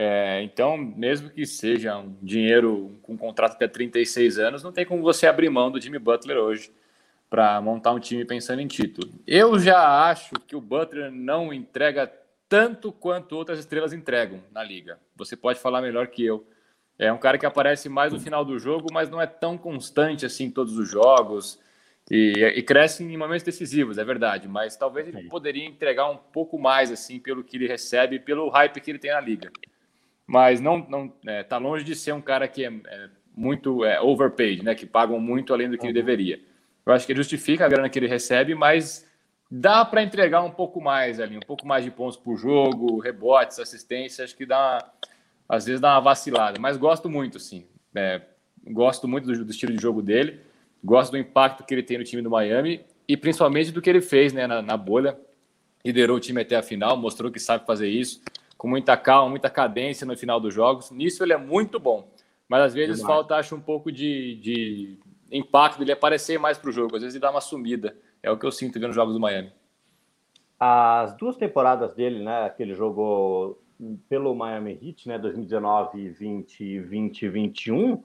[0.00, 4.86] É, então, mesmo que seja um dinheiro com um contrato até 36 anos, não tem
[4.86, 6.70] como você abrir mão do Jimmy Butler hoje
[7.28, 9.12] para montar um time pensando em título.
[9.26, 12.08] Eu já acho que o Butler não entrega
[12.48, 15.00] tanto quanto outras estrelas entregam na liga.
[15.16, 16.46] Você pode falar melhor que eu.
[16.96, 20.24] É um cara que aparece mais no final do jogo, mas não é tão constante
[20.24, 21.58] assim em todos os jogos.
[22.08, 26.56] E, e cresce em momentos decisivos, é verdade, mas talvez ele poderia entregar um pouco
[26.56, 29.50] mais assim pelo que ele recebe, pelo hype que ele tem na liga.
[30.28, 33.98] Mas não, não é, tá longe de ser um cara que é, é muito é,
[33.98, 34.74] overpaid, né?
[34.74, 35.88] Que pagam muito além do que uhum.
[35.88, 36.38] ele deveria.
[36.84, 39.08] Eu acho que ele justifica a grana que ele recebe, mas
[39.50, 43.58] dá para entregar um pouco mais ali, um pouco mais de pontos por jogo, rebotes,
[43.58, 44.86] assistência, acho que dá,
[45.48, 47.64] às vezes dá uma vacilada, mas gosto muito, sim.
[47.94, 48.20] É,
[48.66, 50.40] gosto muito do, do, estilo de jogo dele,
[50.84, 54.02] gosto do impacto que ele tem no time do Miami e principalmente do que ele
[54.02, 55.18] fez né, na, na bolha.
[55.84, 58.20] Liderou o time até a final, mostrou que sabe fazer isso,
[58.58, 60.90] com muita calma, muita cadência no final dos jogos.
[60.90, 62.10] Nisso ele é muito bom,
[62.48, 63.14] mas às vezes Demais.
[63.14, 64.98] falta, acho, um pouco de, de
[65.30, 67.96] impacto dele aparecer mais para o jogo, às vezes ele dá uma sumida.
[68.20, 69.52] É o que eu sinto vendo os jogos do Miami.
[70.58, 73.62] As duas temporadas dele, né, que ele jogou
[74.08, 78.02] pelo Miami Heat, né, 2019, 20, 20, 21,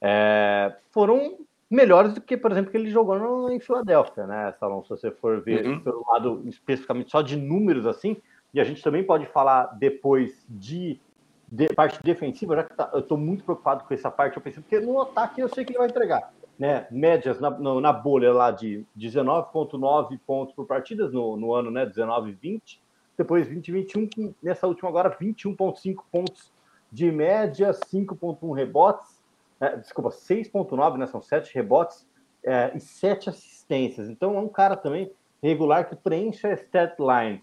[0.00, 1.36] é, foram
[1.68, 4.82] melhores do que, por exemplo, que ele jogou no, em Filadélfia, né, Salão?
[4.84, 5.80] Se você for ver uhum.
[5.80, 8.16] pelo lado especificamente só de números assim,
[8.56, 10.98] e a gente também pode falar depois de,
[11.46, 14.84] de parte defensiva, já que tá, eu estou muito preocupado com essa parte ofensiva, porque
[14.84, 18.84] no ataque eu sei que ele vai entregar né, médias na, na bolha lá de
[18.98, 22.82] 19,9 pontos por partidas no, no ano, né, 19 e 20.
[23.18, 26.50] Depois 20 e 21, nessa última agora, 21,5 pontos
[26.90, 29.22] de média, 5,1 rebotes,
[29.60, 32.06] é, desculpa, 6,9, né, são 7 rebotes
[32.42, 34.08] é, e 7 assistências.
[34.08, 35.10] Então é um cara também
[35.42, 37.42] regular que preenche a stat line.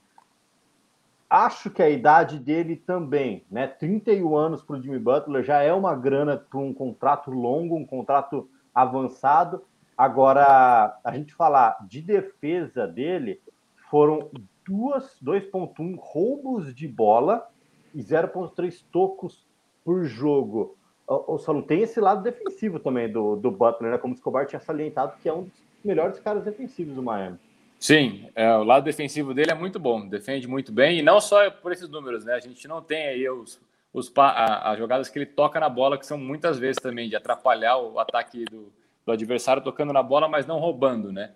[1.33, 3.65] Acho que a idade dele também, né?
[3.65, 7.87] 31 anos para o Jimmy Butler já é uma grana para um contrato longo, um
[7.87, 9.63] contrato avançado.
[9.97, 13.41] Agora, a gente falar de defesa dele,
[13.89, 14.29] foram
[14.69, 17.49] 2,1 roubos de bola
[17.95, 19.43] e 0,3 tocos
[19.83, 20.77] por jogo.
[21.07, 23.97] O, Salão tem esse lado defensivo também do, do Butler, né?
[23.97, 27.39] Como o Escobar tinha salientado, que é um dos melhores caras defensivos do Miami.
[27.83, 31.51] Sim, é, o lado defensivo dele é muito bom, defende muito bem, e não só
[31.51, 32.33] por esses números, né?
[32.33, 33.59] A gente não tem aí os,
[33.93, 37.75] os as jogadas que ele toca na bola, que são muitas vezes também de atrapalhar
[37.75, 38.71] o ataque do,
[39.05, 41.31] do adversário tocando na bola, mas não roubando, né?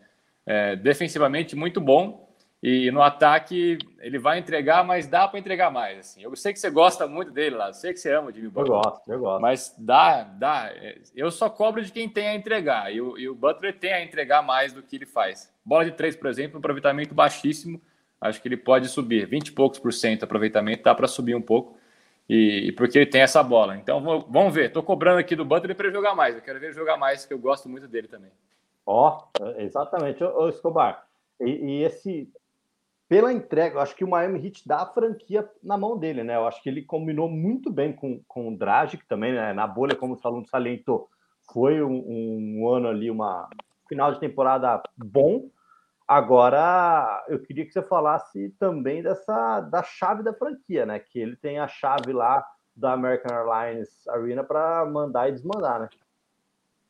[0.46, 2.27] É, defensivamente muito bom
[2.68, 6.00] e no ataque ele vai entregar, mas dá para entregar mais.
[6.00, 6.24] Assim.
[6.24, 8.50] Eu sei que você gosta muito dele lá, eu sei que você ama o Jimmy
[8.50, 8.78] Butler.
[8.78, 9.42] Eu gosto, eu gosto.
[9.42, 10.72] Mas dá, dá.
[11.16, 14.04] Eu só cobro de quem tem a entregar e o, e o Butler tem a
[14.04, 15.54] entregar mais do que ele faz.
[15.64, 17.82] Bola de três, por exemplo, um aproveitamento baixíssimo.
[18.20, 21.42] Acho que ele pode subir 20 e poucos por cento aproveitamento, dá para subir um
[21.42, 21.78] pouco
[22.30, 23.78] e, e, porque ele tem essa bola.
[23.78, 24.68] Então vou, vamos ver.
[24.68, 26.36] Estou cobrando aqui do Butler para ele jogar mais.
[26.36, 28.32] Eu quero ver ele jogar mais, que eu gosto muito dele também.
[28.86, 31.06] Ó, oh, exatamente, ô, Escobar.
[31.40, 32.30] E, e, esse,
[33.08, 36.36] pela entrega, eu acho que o Miami Heat dá a franquia na mão dele, né?
[36.36, 39.54] Eu acho que ele combinou muito bem com, com o Dragic também, né?
[39.54, 41.10] Na bolha, como o Salão salientou,
[41.52, 43.50] foi um, um ano ali, uma
[43.88, 45.50] final de temporada bom
[46.08, 51.00] Agora, eu queria que você falasse também dessa da chave da franquia, né?
[51.00, 55.90] Que ele tem a chave lá da American Airlines Arena para mandar e desmandar, né?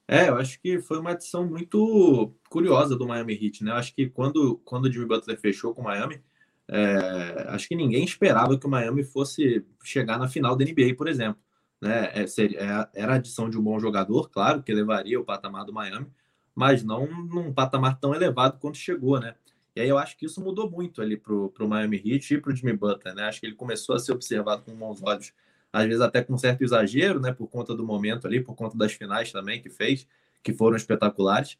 [0.07, 3.71] É, eu acho que foi uma adição muito curiosa do Miami Heat, né?
[3.71, 6.23] Eu acho que quando, quando o Jimmy Butler fechou com o Miami,
[6.69, 11.07] é, acho que ninguém esperava que o Miami fosse chegar na final da NBA, por
[11.09, 11.41] exemplo.
[11.81, 12.09] Né?
[12.13, 15.65] É, seria, é, era a adição de um bom jogador, claro, que levaria o patamar
[15.65, 16.07] do Miami,
[16.55, 19.35] mas não num patamar tão elevado quanto chegou, né?
[19.75, 22.55] E aí eu acho que isso mudou muito ali pro, pro Miami Heat e pro
[22.55, 23.23] Jimmy Butler, né?
[23.23, 25.33] Acho que ele começou a ser observado com bons olhos,
[25.77, 27.31] às vezes até com certo exagero, né?
[27.31, 30.07] Por conta do momento ali, por conta das finais também que fez,
[30.43, 31.57] que foram espetaculares.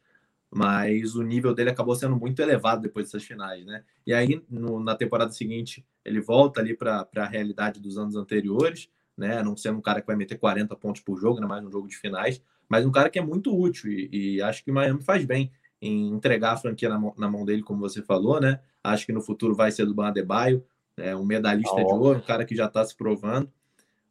[0.50, 3.84] Mas o nível dele acabou sendo muito elevado depois dessas finais, né?
[4.06, 8.88] E aí, no, na temporada seguinte, ele volta ali para a realidade dos anos anteriores,
[9.16, 9.42] né?
[9.42, 11.46] Não sendo um cara que vai meter 40 pontos por jogo, né?
[11.46, 14.64] mais um jogo de finais, mas um cara que é muito útil e, e acho
[14.64, 17.80] que o Miami faz bem em entregar a franquia na mão, na mão, dele, como
[17.80, 18.60] você falou, né?
[18.82, 20.64] Acho que no futuro vai ser do Ban Adebayo,
[20.96, 21.84] é, um medalhista oh.
[21.84, 23.50] de ouro, um cara que já está se provando,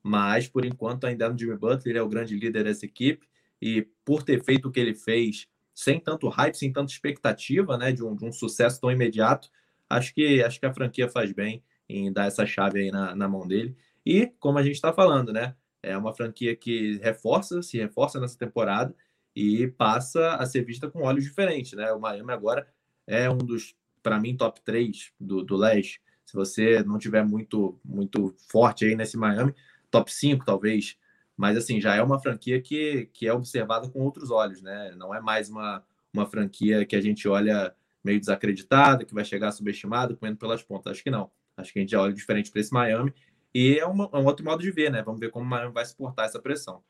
[0.08, 3.28] mas por enquanto ainda é no Jimmy Butler, ele é o grande líder dessa equipe
[3.62, 7.92] e por ter feito o que ele fez, sem tanto hype, sem tanta expectativa, né,
[7.92, 9.50] de um, de um sucesso tão imediato,
[9.90, 13.28] acho que acho que a franquia faz bem em dar essa chave aí na, na
[13.28, 13.76] mão dele.
[14.06, 15.56] E como a gente está falando, né?
[15.84, 18.96] É uma franquia que reforça, se reforça nessa temporada
[19.36, 21.92] e passa a ser vista com olhos diferentes, né?
[21.92, 22.68] O Miami agora
[23.06, 26.02] é um dos, para mim, top 3 do, do leste.
[26.26, 29.54] Se você não tiver muito, muito forte aí nesse Miami,
[30.00, 30.98] top 5 talvez.
[31.36, 34.94] Mas assim, já é uma franquia que, que é observada com outros olhos, né?
[34.98, 35.84] Não é mais uma,
[36.14, 40.94] uma franquia que a gente olha meio desacreditada, que vai chegar subestimado, comendo pelas pontas.
[40.94, 41.30] Acho que não.
[41.56, 43.14] Acho que a gente já olha diferente para esse Miami
[43.54, 45.02] e é, uma, é, um outro modo de ver, né?
[45.02, 46.84] Vamos ver como o Miami vai suportar essa pressão.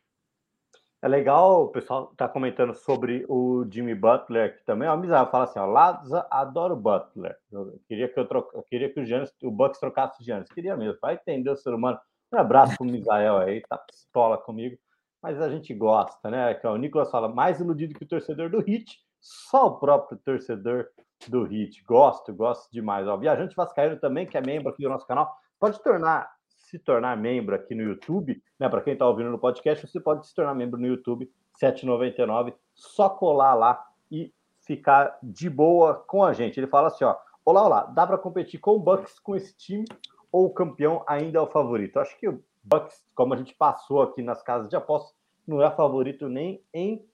[1.01, 4.89] É legal, o pessoal tá comentando sobre o Jimmy Butler aqui também.
[4.89, 7.37] Ó, Misael fala assim, ó, Laza adoro Butler.
[7.51, 8.57] Eu queria que eu, troca...
[8.57, 10.49] eu queria que o, Giannis, o Bucks trocasse o Giannis.
[10.49, 10.97] Queria mesmo.
[10.99, 11.99] Vai entender o ser humano.
[12.31, 14.77] Um abraço pro Misael aí, tá pistola comigo.
[15.21, 16.53] Mas a gente gosta, né?
[16.53, 20.87] Que, o Nicolas fala, mais iludido que o torcedor do Hit, só o próprio torcedor
[21.27, 21.83] do Hit.
[21.83, 23.07] Gosto, gosto demais.
[23.07, 26.29] Ó, Viajante Vascaíno também, que é membro aqui do nosso canal, pode tornar
[26.67, 28.67] se tornar membro aqui no YouTube, né?
[28.67, 33.09] Para quem está ouvindo no podcast, você pode se tornar membro no YouTube, 7,99, só
[33.09, 34.33] colar lá e
[34.65, 36.59] ficar de boa com a gente.
[36.59, 39.85] Ele fala assim: ó, olá, olá, dá para competir com o Bucks com esse time
[40.31, 41.99] ou o campeão ainda é o favorito?
[41.99, 45.15] Acho que o Bucks, como a gente passou aqui nas casas de apostas,
[45.47, 47.05] não é favorito nem em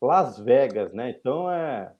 [0.00, 1.10] Las Vegas, né?
[1.10, 1.92] Então é,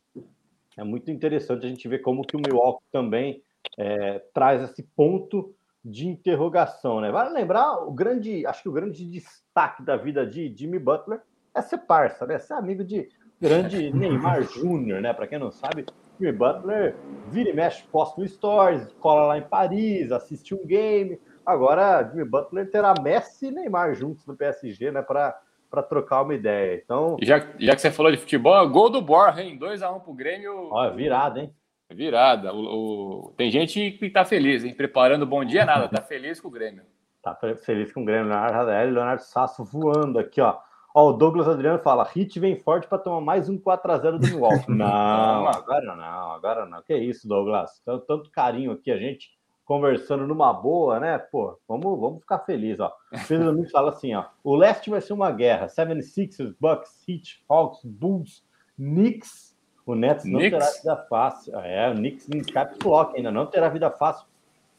[0.77, 3.43] é muito interessante a gente ver como que o Milwaukee também
[3.79, 5.55] é, traz esse ponto
[5.85, 7.11] de interrogação, né?
[7.11, 11.21] Vale lembrar o grande, acho que o grande destaque da vida de Jimmy Butler
[11.55, 12.39] é ser parça, né?
[12.39, 13.09] Ser amigo de
[13.41, 15.13] grande Neymar Júnior, né?
[15.13, 15.85] Para quem não sabe,
[16.19, 16.95] Jimmy Butler
[17.29, 21.21] vira e mexe, posta no Stories, cola lá em Paris, assiste um game.
[21.45, 25.03] Agora, Jimmy Butler terá Messi e Neymar juntos no PSG, né?
[25.03, 25.41] Para
[25.73, 26.79] para trocar uma ideia.
[26.85, 29.59] Então, já, já que você falou de futebol, gol do Borja, hein?
[29.59, 30.69] 2x1 um pro Grêmio.
[30.71, 31.51] Ó, virada, hein?
[31.91, 32.53] Virada.
[32.53, 33.35] O, o...
[33.39, 34.75] Tem gente que tá feliz, hein?
[34.75, 35.89] Preparando bom dia, nada.
[35.89, 36.83] Tá feliz com o Grêmio.
[37.23, 38.29] Tá feliz com o Grêmio.
[38.29, 40.59] Leonardo Radelli, Leonardo Sasso voando aqui, ó.
[40.95, 44.71] Ó, o Douglas Adriano fala: Hit vem forte para tomar mais um 4x0 do Milwaukee.
[44.71, 46.83] não, agora não, agora não.
[46.83, 47.81] Que isso, Douglas?
[47.85, 49.31] Tanto, tanto carinho aqui, a gente
[49.65, 51.19] conversando numa boa, né?
[51.19, 52.93] Pô, vamos, vamos ficar felizes, ó.
[53.13, 54.25] O Pedro Domingos fala assim, ó.
[54.45, 55.67] O leste vai ser uma guerra.
[55.67, 58.45] 76ers, Bucks, Heat, Hawks, Bulls,
[58.77, 59.53] Knicks
[59.85, 60.59] o Nets não Knicks?
[60.59, 61.59] terá vida fácil.
[61.59, 64.27] É, o Knicks em caps lock ainda não terá vida fácil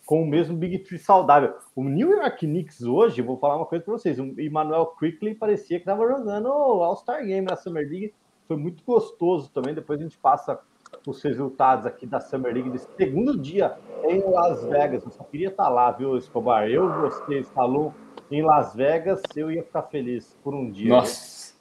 [0.05, 1.55] com o mesmo Big Three saudável.
[1.75, 5.77] O New York Knicks hoje, vou falar uma coisa para vocês, o Emmanuel Quickly parecia
[5.77, 8.13] que estava jogando o All-Star Game na Summer League.
[8.47, 9.73] Foi muito gostoso também.
[9.73, 10.59] Depois a gente passa
[11.07, 15.03] os resultados aqui da Summer League desse segundo dia em Las Vegas.
[15.03, 16.67] Eu só queria estar lá, viu, Escobar?
[16.67, 17.93] Eu, você, instalou
[18.29, 20.89] em Las Vegas, eu ia ficar feliz por um dia.
[20.89, 21.53] Nossa!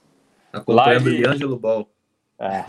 [0.53, 1.89] Acompanhando o Ângelo Ball.
[2.39, 2.65] É.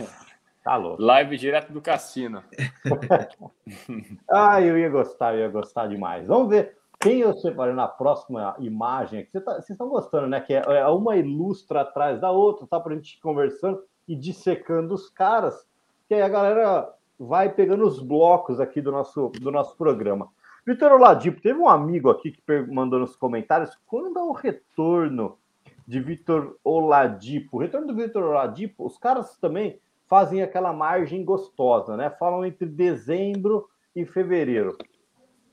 [0.63, 1.01] Tá louco.
[1.01, 2.41] Live direto do cassino.
[4.31, 6.25] ah, eu ia gostar, eu ia gostar demais.
[6.25, 9.27] Vamos ver quem eu separei na próxima imagem.
[9.29, 10.39] Você tá, vocês estão gostando, né?
[10.39, 12.79] Que é, é uma ilustra atrás da outra, tá?
[12.79, 15.67] Pra gente ir conversando e dissecando os caras.
[16.07, 20.29] Que aí a galera vai pegando os blocos aqui do nosso, do nosso programa.
[20.65, 25.37] Vitor Oladipo, teve um amigo aqui que mandou nos comentários quando é o retorno
[25.85, 27.57] de Vitor Oladipo.
[27.57, 32.09] O retorno do Vitor Oladipo, os caras também fazem aquela margem gostosa, né?
[32.09, 34.77] Falam entre dezembro e fevereiro.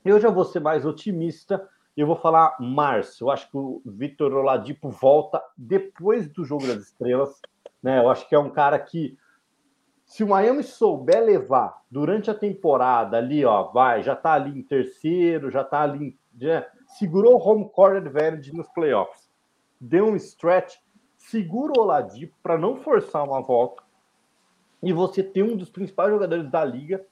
[0.03, 3.23] Eu já vou ser mais otimista, eu vou falar março.
[3.23, 7.41] Eu acho que o Vitor Oladipo volta depois do Jogo das Estrelas,
[7.81, 7.99] né?
[7.99, 9.17] Eu acho que é um cara que
[10.11, 14.61] se o Miami souber levar durante a temporada ali, ó, vai, já tá ali em
[14.61, 19.29] terceiro, já tá ali, já segurou o home court advantage nos playoffs,
[19.79, 20.75] deu um stretch,
[21.15, 23.83] segura o Oladipo para não forçar uma volta,
[24.81, 27.05] e você ter um dos principais jogadores da liga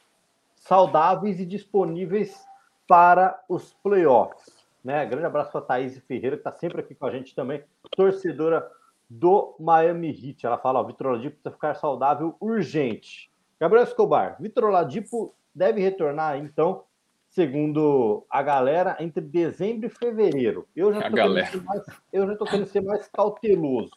[0.56, 2.46] saudáveis e disponíveis
[2.88, 4.68] para os playoffs.
[4.84, 5.06] Né?
[5.06, 8.70] Grande abraço para a Thaís Ferreira, que está sempre aqui com a gente também, torcedora
[9.10, 10.46] do Miami Heat.
[10.46, 13.32] Ela fala: ó, Vitor Oladipo precisa ficar saudável urgente.
[13.60, 16.84] Gabriel Escobar, Vitor Oladipo deve retornar, então,
[17.28, 20.68] segundo a galera, entre dezembro e fevereiro.
[20.76, 23.92] Eu já estou querendo ser mais cauteloso.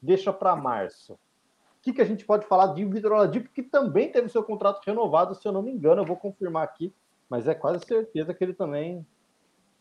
[0.00, 1.18] Deixa para março
[1.88, 5.34] que, que a gente pode falar de Vitor Oladipo, que também teve seu contrato renovado,
[5.34, 6.92] se eu não me engano, eu vou confirmar aqui,
[7.28, 9.06] mas é quase certeza que ele também.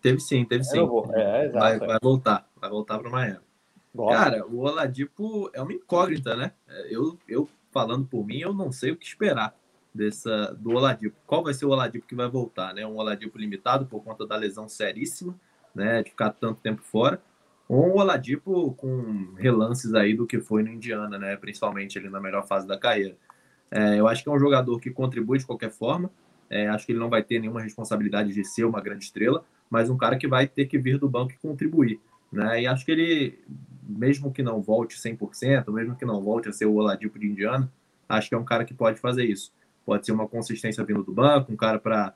[0.02, 0.80] Teve sim, teve sim.
[1.14, 1.80] É, exato, vai, é.
[1.80, 3.46] vai, voltar, vai voltar para o Miami.
[3.94, 4.18] Gosta.
[4.18, 6.52] Cara, o Oladipo é uma incógnita, né?
[6.68, 9.56] É, eu, eu falando por mim, eu não sei o que esperar
[9.94, 11.16] dessa do Oladipo.
[11.26, 12.86] Qual vai ser o Oladipo que vai voltar, né?
[12.86, 15.36] Um Oladipo limitado por conta da lesão seríssima,
[15.74, 16.04] né?
[16.04, 17.22] De ficar tanto tempo fora
[17.70, 21.36] um Oladipo com relances aí do que foi no Indiana, né?
[21.36, 23.16] Principalmente ele na melhor fase da carreira.
[23.70, 26.10] É, eu acho que é um jogador que contribui de qualquer forma.
[26.50, 29.90] É, acho que ele não vai ter nenhuma responsabilidade de ser uma grande estrela, mas
[29.90, 32.00] um cara que vai ter que vir do banco e contribuir.
[32.32, 32.62] Né?
[32.62, 33.40] E acho que ele,
[33.84, 37.70] mesmo que não volte 100%, mesmo que não volte a ser o Oladipo de Indiana,
[38.08, 39.52] acho que é um cara que pode fazer isso.
[39.86, 42.14] Pode ser uma consistência vindo do banco, um cara para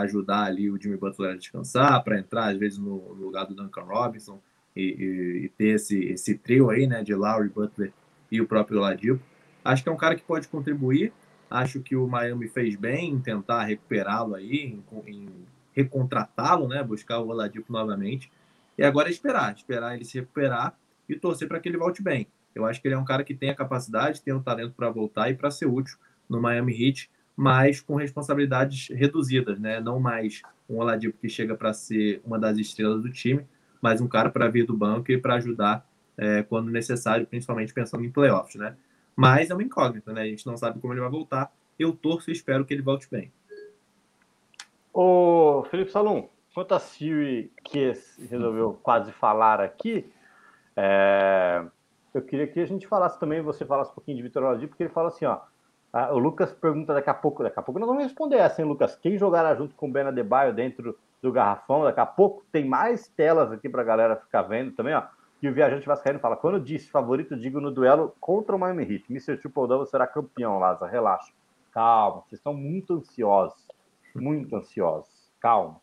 [0.00, 3.82] ajudar ali o Jimmy Butler a descansar, para entrar às vezes no lugar do Duncan
[3.82, 4.40] Robinson
[4.74, 7.92] e, e, e, ter esse, esse trio aí, né, de Lowry, Butler
[8.30, 9.22] e o próprio Ladipo.
[9.64, 11.12] Acho que é um cara que pode contribuir.
[11.50, 15.28] Acho que o Miami fez bem em tentar recuperá-lo aí, em, em
[15.72, 18.30] recontratá-lo, né, buscar o Oladipo novamente.
[18.76, 20.76] E agora é esperar, esperar ele se recuperar
[21.08, 22.26] e torcer para que ele volte bem.
[22.54, 24.90] Eu acho que ele é um cara que tem a capacidade, tem o talento para
[24.90, 25.96] voltar e para ser útil
[26.28, 29.80] no Miami Heat, mas com responsabilidades reduzidas, né?
[29.80, 33.44] Não mais um Oladipo que chega para ser uma das estrelas do time,
[33.84, 38.02] mas um cara para vir do banco e para ajudar é, quando necessário, principalmente pensando
[38.02, 38.78] em playoffs, né?
[39.14, 40.22] Mas é uma incógnita, né?
[40.22, 41.52] A gente não sabe como ele vai voltar.
[41.78, 43.30] Eu torço e espero que ele volte bem.
[44.90, 47.92] Ô, Felipe Salom, quanto a Siri que
[48.30, 50.10] resolveu quase falar aqui,
[50.74, 51.62] é,
[52.14, 54.84] eu queria que a gente falasse também, você falasse um pouquinho de Vitor Oladipo, porque
[54.84, 55.40] ele fala assim, ó,
[56.10, 58.96] o Lucas pergunta daqui a pouco, daqui a pouco nós vamos responder essa, hein, Lucas?
[58.96, 61.84] Quem jogará junto com o Ben Adebayo dentro do garrafão?
[61.84, 65.02] Daqui a pouco tem mais telas aqui para a galera ficar vendo também, ó.
[65.42, 69.04] E o viajante vascaíno fala, quando disse favorito, digo no duelo contra o Miami Heat.
[69.10, 69.36] Mr.
[69.38, 71.32] Triple será campeão, Laza, relaxa.
[71.72, 73.66] Calma, vocês estão muito ansiosos,
[74.14, 75.30] muito ansiosos.
[75.40, 75.80] Calma.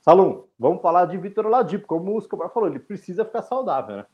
[0.00, 4.06] Salum, vamos falar de Vitor Oladipo, como o Escobar falou, ele precisa ficar saudável, né?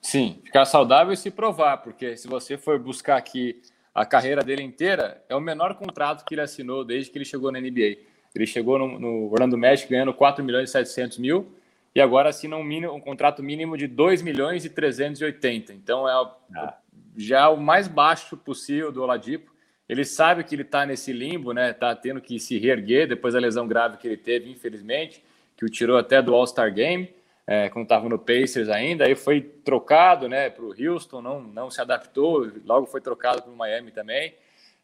[0.00, 3.62] Sim, ficar saudável e se provar, porque se você for buscar aqui
[3.94, 7.50] a carreira dele inteira, é o menor contrato que ele assinou desde que ele chegou
[7.50, 8.11] na NBA.
[8.34, 11.52] Ele chegou no, no Orlando Magic ganhando 4 milhões e 700 mil
[11.94, 15.72] e agora assina um, mínimo, um contrato mínimo de 2 milhões e 380.
[15.72, 16.12] Então é
[16.56, 16.74] ah.
[17.16, 19.52] já o mais baixo possível do Oladipo.
[19.88, 21.70] Ele sabe que ele está nesse limbo, né?
[21.70, 25.22] Está tendo que se reerguer depois da lesão grave que ele teve, infelizmente,
[25.56, 27.10] que o tirou até do All-Star Game
[27.46, 31.70] é, quando estava no Pacers ainda, aí foi trocado né, para o Houston, não, não
[31.70, 34.34] se adaptou, logo foi trocado para o Miami também.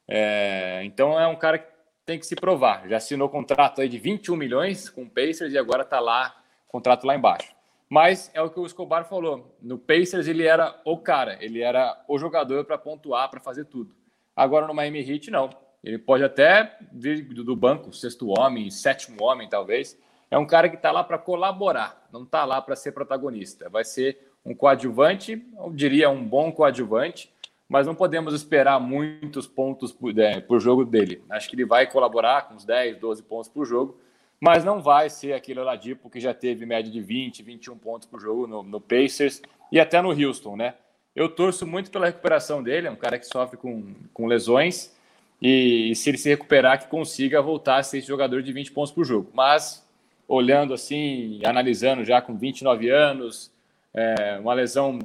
[0.07, 1.67] É, então é um cara que
[2.09, 2.89] tem que se provar.
[2.89, 6.35] Já assinou contrato aí de 21 milhões com o Pacers e agora está lá,
[6.67, 7.55] contrato lá embaixo.
[7.87, 9.55] Mas é o que o Escobar falou.
[9.61, 13.95] No Pacers ele era o cara, ele era o jogador para pontuar, para fazer tudo.
[14.35, 15.51] Agora no Miami Heat, não.
[15.85, 19.99] Ele pode até vir do banco, sexto homem, sétimo homem, talvez
[20.31, 23.69] é um cara que está lá para colaborar, não está lá para ser protagonista.
[23.69, 27.31] Vai ser um coadjuvante, eu diria um bom coadjuvante,
[27.69, 31.23] mas não podemos esperar muitos pontos por, é, por jogo dele.
[31.29, 34.01] Acho que ele vai colaborar com uns 10, 12 pontos por jogo,
[34.41, 38.21] mas não vai ser aquele Oladipo que já teve média de 20, 21 pontos por
[38.21, 40.75] jogo no, no Pacers e até no Houston, né?
[41.15, 44.97] Eu torço muito pela recuperação dele, é um cara que sofre com, com lesões,
[45.43, 48.73] e, e se ele se recuperar, que consiga voltar a ser esse jogador de 20
[48.73, 49.29] pontos por jogo.
[49.35, 49.85] Mas
[50.29, 53.51] olhando assim, analisando já com 29 anos,
[53.95, 54.99] é, uma lesão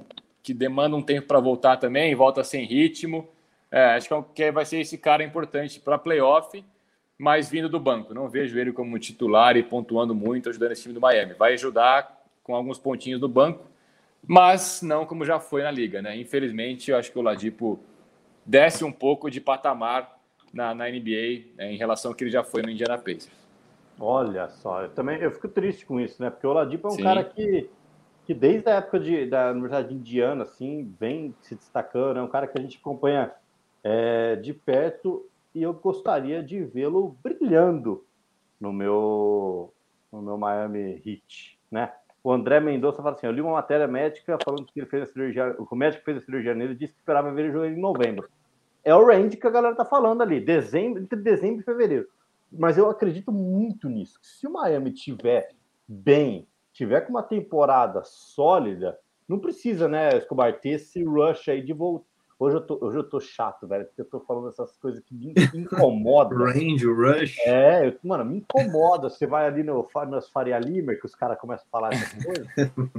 [0.44, 3.28] que demanda um tempo para voltar também, volta sem ritmo.
[3.72, 6.64] É, acho que é vai ser esse cara importante para playoff,
[7.18, 8.14] mas vindo do banco.
[8.14, 11.34] Não vejo ele como titular e pontuando muito, ajudando esse time do Miami.
[11.34, 13.66] Vai ajudar com alguns pontinhos do banco,
[14.28, 16.16] mas não como já foi na liga, né?
[16.18, 17.80] Infelizmente, eu acho que o Ladipo
[18.46, 20.20] desce um pouco de patamar
[20.54, 23.32] na, na NBA né, em relação ao que ele já foi no Indiana Pacers.
[24.00, 26.30] Olha só, eu também eu fico triste com isso, né?
[26.30, 27.04] Porque o Oladipo é um Sim.
[27.04, 27.70] cara que,
[28.26, 32.48] que desde a época de, da Universidade Indiana, assim, vem se destacando, é um cara
[32.48, 33.32] que a gente acompanha
[33.84, 38.04] é, de perto e eu gostaria de vê-lo brilhando
[38.60, 39.74] no meu,
[40.12, 41.92] no meu Miami Heat, né?
[42.24, 45.06] O André Mendonça fala assim: eu li uma matéria médica falando que ele fez a
[45.08, 48.30] cirurgia, o médico fez a cirurgia nele disse que esperava ver ele jogar em novembro.
[48.84, 52.08] É o range que a galera tá falando ali, dezembro, entre dezembro e fevereiro
[52.58, 54.20] mas eu acredito muito nisso.
[54.22, 55.50] Se o Miami tiver
[55.88, 58.98] bem, tiver com uma temporada sólida,
[59.28, 62.06] não precisa, né, Escobar, ter esse rush aí de volta.
[62.40, 65.14] Hoje eu, tô, hoje eu tô chato, velho, porque eu tô falando essas coisas que
[65.14, 66.40] me incomodam.
[66.40, 67.40] Range, rush.
[67.46, 69.10] É, eu, mano, me incomoda.
[69.10, 72.48] Você vai ali no, nos Faria Limer, que os caras começam a falar essas coisas,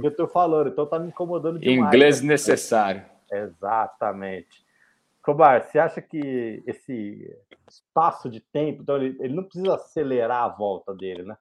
[0.01, 1.93] eu tô falando, então tá me incomodando demais.
[1.93, 2.29] Inglês né?
[2.29, 3.03] necessário.
[3.31, 4.65] Exatamente.
[5.21, 7.35] Cobar, você acha que esse
[7.69, 11.35] espaço de tempo, então ele, ele não precisa acelerar a volta dele, né?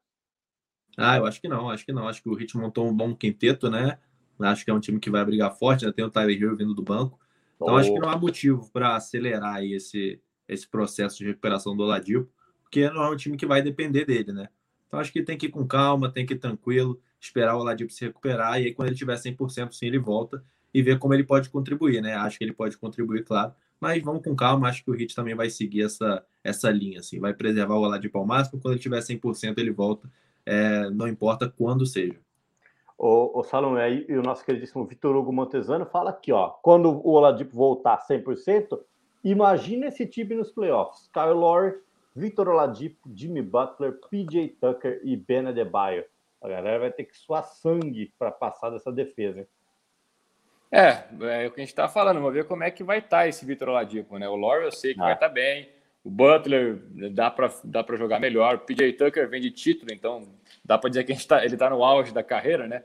[0.96, 2.08] Ah, eu acho que não, acho que não.
[2.08, 3.98] Acho que o Ritmo montou um bom quinteto, né?
[4.38, 5.92] Acho que é um time que vai brigar forte, né?
[5.92, 7.18] Tem o Tyler Hill vindo do banco.
[7.56, 7.76] Então, oh.
[7.76, 12.28] acho que não há motivo para acelerar aí esse, esse processo de recuperação do Oladipo,
[12.62, 14.48] porque não é um time que vai depender dele, né?
[14.86, 17.92] Então, acho que tem que ir com calma, tem que ir tranquilo, esperar o Oladipo
[17.92, 21.24] se recuperar, e aí quando ele tiver 100%, sim, ele volta e ver como ele
[21.24, 22.14] pode contribuir, né?
[22.14, 25.34] Acho que ele pode contribuir, claro, mas vamos com calma, acho que o Hit também
[25.34, 29.00] vai seguir essa, essa linha, assim, vai preservar o Oladipo ao máximo, quando ele tiver
[29.00, 30.10] 100% ele volta,
[30.46, 32.18] é, não importa quando seja.
[32.96, 37.10] O, o Salomé e o nosso queridíssimo Vitor Hugo Montezano fala aqui, ó, quando o
[37.10, 38.78] Oladipo voltar 100%,
[39.22, 41.74] imagina esse time nos playoffs, Kyle Lowry,
[42.14, 46.04] Vitor Oladipo, Jimmy Butler, PJ Tucker e Ben Adebayo.
[46.40, 49.46] A galera vai ter que suar sangue para passar dessa defesa, hein?
[50.70, 52.16] É, é o que a gente está falando.
[52.16, 54.28] Vamos ver como é que vai estar tá esse Vitor Oladipo, né?
[54.28, 55.04] O Lowry eu sei que ah.
[55.04, 55.68] vai estar tá bem.
[56.04, 56.76] O Butler
[57.12, 58.56] dá para dá jogar melhor.
[58.56, 60.28] O PJ Tucker vem de título, então
[60.62, 62.82] dá para dizer que tá, ele está no auge da carreira, né?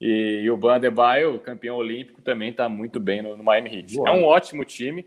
[0.00, 3.94] E, e o Ban Adebayo, campeão olímpico, também está muito bem no, no Miami Heat.
[3.94, 4.10] Boa.
[4.10, 5.06] É um ótimo time,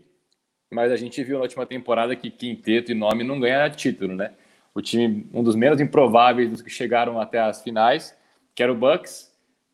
[0.70, 4.32] mas a gente viu na última temporada que quinteto e nome não ganha título, né?
[4.74, 8.16] O time, um dos menos improváveis dos que chegaram até as finais,
[8.54, 9.30] que era o Bucks,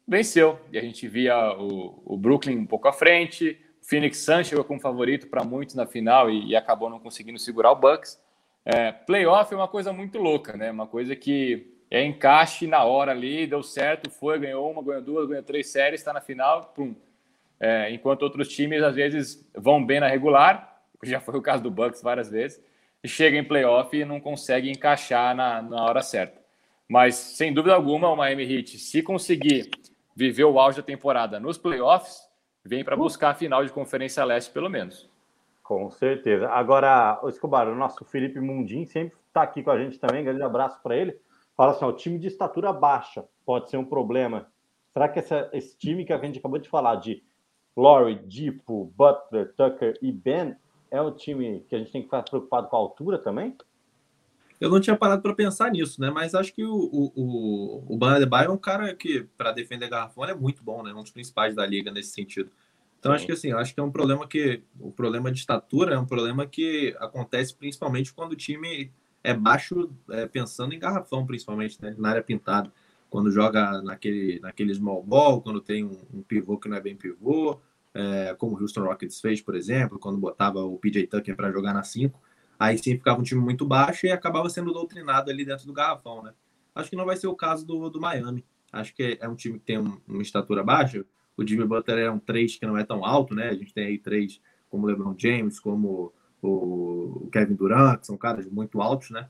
[0.07, 0.59] venceu.
[0.73, 3.57] E a gente via o, o Brooklyn um pouco à frente,
[3.89, 7.73] Phoenix Suns chegou como favorito para muitos na final e, e, acabou não conseguindo segurar
[7.73, 8.21] o Bucks.
[8.63, 10.71] É, playoff é uma coisa muito louca, né?
[10.71, 15.27] Uma coisa que é encaixe na hora ali, deu certo, foi, ganhou uma, ganhou duas,
[15.27, 16.95] ganhou três séries, está na final, pum.
[17.59, 21.71] É, enquanto outros times às vezes vão bem na regular, já foi o caso do
[21.71, 22.63] Bucks várias vezes,
[23.03, 26.39] e chega em playoff e não consegue encaixar na, na hora certa.
[26.87, 29.71] Mas sem dúvida alguma, o Miami Heat, se conseguir
[30.15, 32.28] viver o auge da temporada nos playoffs,
[32.69, 35.11] vem para buscar a final de Conferência Leste, pelo menos.
[35.63, 36.49] Com certeza.
[36.51, 40.25] Agora, Escobar, o nosso Felipe Mundim sempre está aqui com a gente também.
[40.25, 41.19] Grande abraço para ele.
[41.57, 44.51] Fala assim: ó, o time de estatura baixa pode ser um problema.
[44.93, 47.23] Será que essa, esse time que a gente acabou de falar, de
[47.77, 50.57] Laurie, Dipo, Butler, Tucker e Ben,
[50.91, 53.57] é um time que a gente tem que ficar preocupado com a altura também?
[54.61, 56.11] Eu não tinha parado para pensar nisso, né?
[56.11, 60.25] Mas acho que o, o, o, o Ban é um cara que, para defender garrafão,
[60.25, 60.93] é muito bom, né?
[60.93, 62.51] Um dos principais da liga nesse sentido.
[62.99, 63.17] Então, Sim.
[63.17, 64.63] acho que assim, acho que é um problema que.
[64.81, 68.91] O problema de estatura é um problema que acontece principalmente quando o time
[69.23, 71.95] é baixo, é, pensando em garrafão, principalmente, né?
[71.97, 72.73] Na área pintada.
[73.09, 76.97] Quando joga naquele, naquele small ball, quando tem um, um pivô que não é bem
[76.97, 77.59] pivô,
[77.95, 81.73] é, como o Houston Rockets fez, por exemplo, quando botava o PJ Tucker para jogar
[81.73, 82.21] na 5
[82.59, 86.23] Aí sim ficava um time muito baixo e acabava sendo doutrinado ali dentro do garrafão,
[86.23, 86.33] né?
[86.75, 88.45] Acho que não vai ser o caso do, do Miami.
[88.73, 91.05] Acho que é um time que tem um, uma estatura baixa.
[91.37, 93.49] O Jimmy Butler é um 3 que não é tão alto, né?
[93.49, 98.49] A gente tem aí três como LeBron James, como o Kevin Durant, que são caras
[98.49, 99.29] muito altos, né?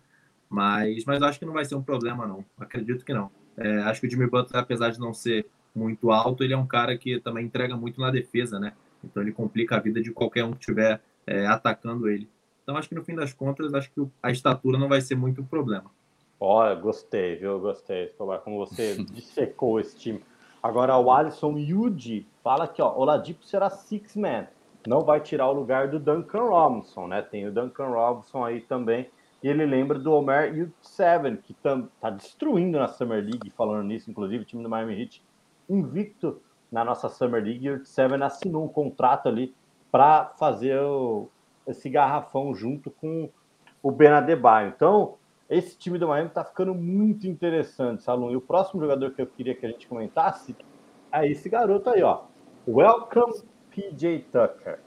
[0.49, 2.45] Mas, mas acho que não vai ser um problema, não.
[2.59, 3.31] Acredito que não.
[3.57, 6.67] É, acho que o Jimmy Butler, apesar de não ser muito alto, ele é um
[6.67, 8.73] cara que também entrega muito na defesa, né?
[9.05, 12.29] Então ele complica a vida de qualquer um que estiver é, atacando ele.
[12.69, 15.41] Então, acho que no fim das contas, acho que a estatura não vai ser muito
[15.41, 15.91] um problema.
[16.39, 17.59] Olha, gostei, viu?
[17.59, 18.13] Gostei,
[18.45, 20.23] como você dissecou esse time.
[20.63, 24.49] Agora, o Alisson Yuji fala que ó, Oladipo será six man.
[24.87, 27.23] Não vai tirar o lugar do Duncan Robinson, né?
[27.23, 29.09] Tem o Duncan Robinson aí também.
[29.43, 34.43] E ele lembra do Omer Yurt-Seven, que tá destruindo na Summer League, falando nisso, inclusive,
[34.43, 35.23] o time do Miami Heat
[35.71, 37.67] invicto na nossa Summer League.
[37.67, 39.55] Yurt-Seven assinou um contrato ali
[39.91, 41.31] para fazer o,
[41.69, 43.31] esse garrafão junto com
[43.83, 44.73] o Benadebaio.
[44.75, 45.17] Então,
[45.49, 48.31] esse time do Miami está ficando muito interessante, Salom.
[48.31, 50.57] E o próximo jogador que eu queria que a gente comentasse
[51.13, 52.23] é esse garoto aí, ó.
[52.67, 54.81] Welcome PJ Tucker.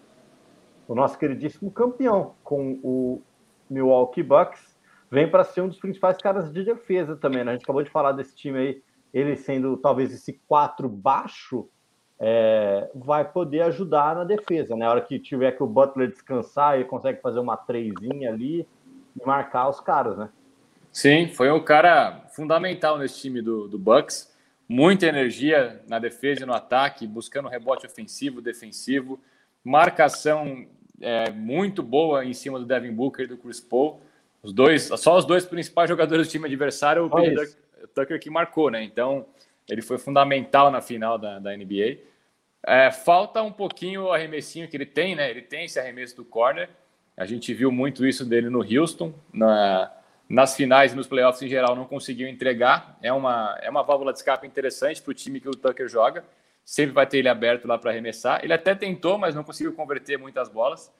[0.87, 3.21] O nosso queridíssimo campeão com o
[3.69, 4.77] Milwaukee Bucks.
[5.09, 7.51] Vem para ser um dos principais caras de defesa também, né?
[7.51, 11.67] A gente acabou de falar desse time aí, ele sendo talvez esse 4 baixo
[12.23, 14.75] é, vai poder ajudar na defesa.
[14.75, 14.91] Na né?
[14.91, 18.67] hora que tiver que o Butler descansar, ele consegue fazer uma trezinha ali
[19.19, 20.29] e marcar os caras, né?
[20.91, 24.31] Sim, foi um cara fundamental nesse time do, do Bucks.
[24.69, 29.19] Muita energia na defesa e no ataque, buscando rebote ofensivo, defensivo,
[29.63, 30.67] marcação
[31.01, 33.99] é, muito boa em cima do Devin Booker e do Chris Paul.
[34.43, 38.83] Os dois, só os dois principais jogadores do time adversário, o Tucker que marcou, né?
[38.83, 39.25] Então,
[39.67, 42.10] ele foi fundamental na final da, da NBA.
[42.63, 45.29] É, falta um pouquinho o arremessinho que ele tem, né?
[45.29, 46.69] Ele tem esse arremesso do corner.
[47.17, 49.13] A gente viu muito isso dele no Houston.
[49.33, 49.91] Na,
[50.29, 52.97] nas finais e nos playoffs em geral não conseguiu entregar.
[53.01, 56.23] É uma, é uma válvula de escape interessante para o time que o Tucker joga.
[56.63, 58.39] Sempre vai ter ele aberto lá para arremessar.
[58.43, 60.93] Ele até tentou, mas não conseguiu converter muitas bolas.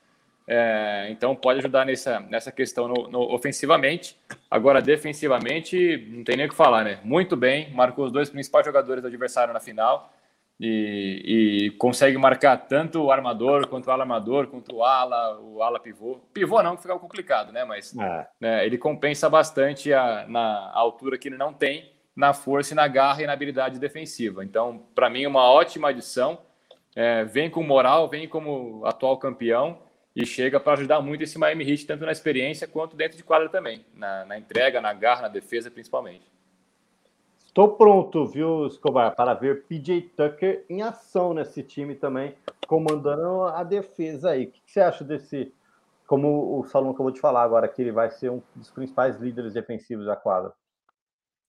[0.48, 4.18] É, então pode ajudar nessa, nessa questão no, no, ofensivamente.
[4.50, 7.00] Agora, defensivamente, não tem nem o que falar, né?
[7.04, 10.12] Muito bem, marcou os dois principais jogadores do adversário na final
[10.64, 15.64] e, e, consegue marcar tanto o armador quanto o ala armador, quanto o ala, o
[15.64, 16.20] ala pivô.
[16.32, 17.66] Pivô não, que fica complicado, né?
[17.66, 18.28] Mas é.
[18.40, 22.88] né, ele compensa bastante a, na altura que ele não tem, na força e na
[22.88, 24.46] garra e na habilidade defensiva.
[24.46, 26.38] Então, para mim, uma ótima adição.
[26.96, 29.80] É, vem com moral, vem como atual campeão
[30.16, 33.48] e chega para ajudar muito esse Miami Heat, tanto na experiência quanto dentro de quadra
[33.48, 36.30] também, na, na entrega, na garra, na defesa principalmente.
[37.52, 42.34] Estou pronto, viu, Escobar, para ver PJ Tucker em ação nesse time também,
[42.66, 44.46] comandando a defesa aí.
[44.46, 45.54] O que você acha desse,
[46.08, 49.54] como o Salom acabou de falar agora, que ele vai ser um dos principais líderes
[49.54, 50.54] defensivos da quadra?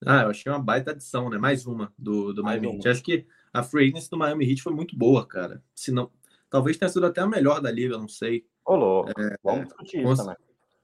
[0.04, 1.38] Ah, eu achei uma baita adição, né?
[1.38, 2.88] Mais uma do, do Miami Heat.
[2.88, 5.62] Acho que a free agency do Miami Heat foi muito boa, cara.
[5.72, 6.10] Se não,
[6.50, 8.44] talvez tenha sido até a melhor da liga, não sei.
[8.64, 10.36] Olô, é, vamos discutir isso também.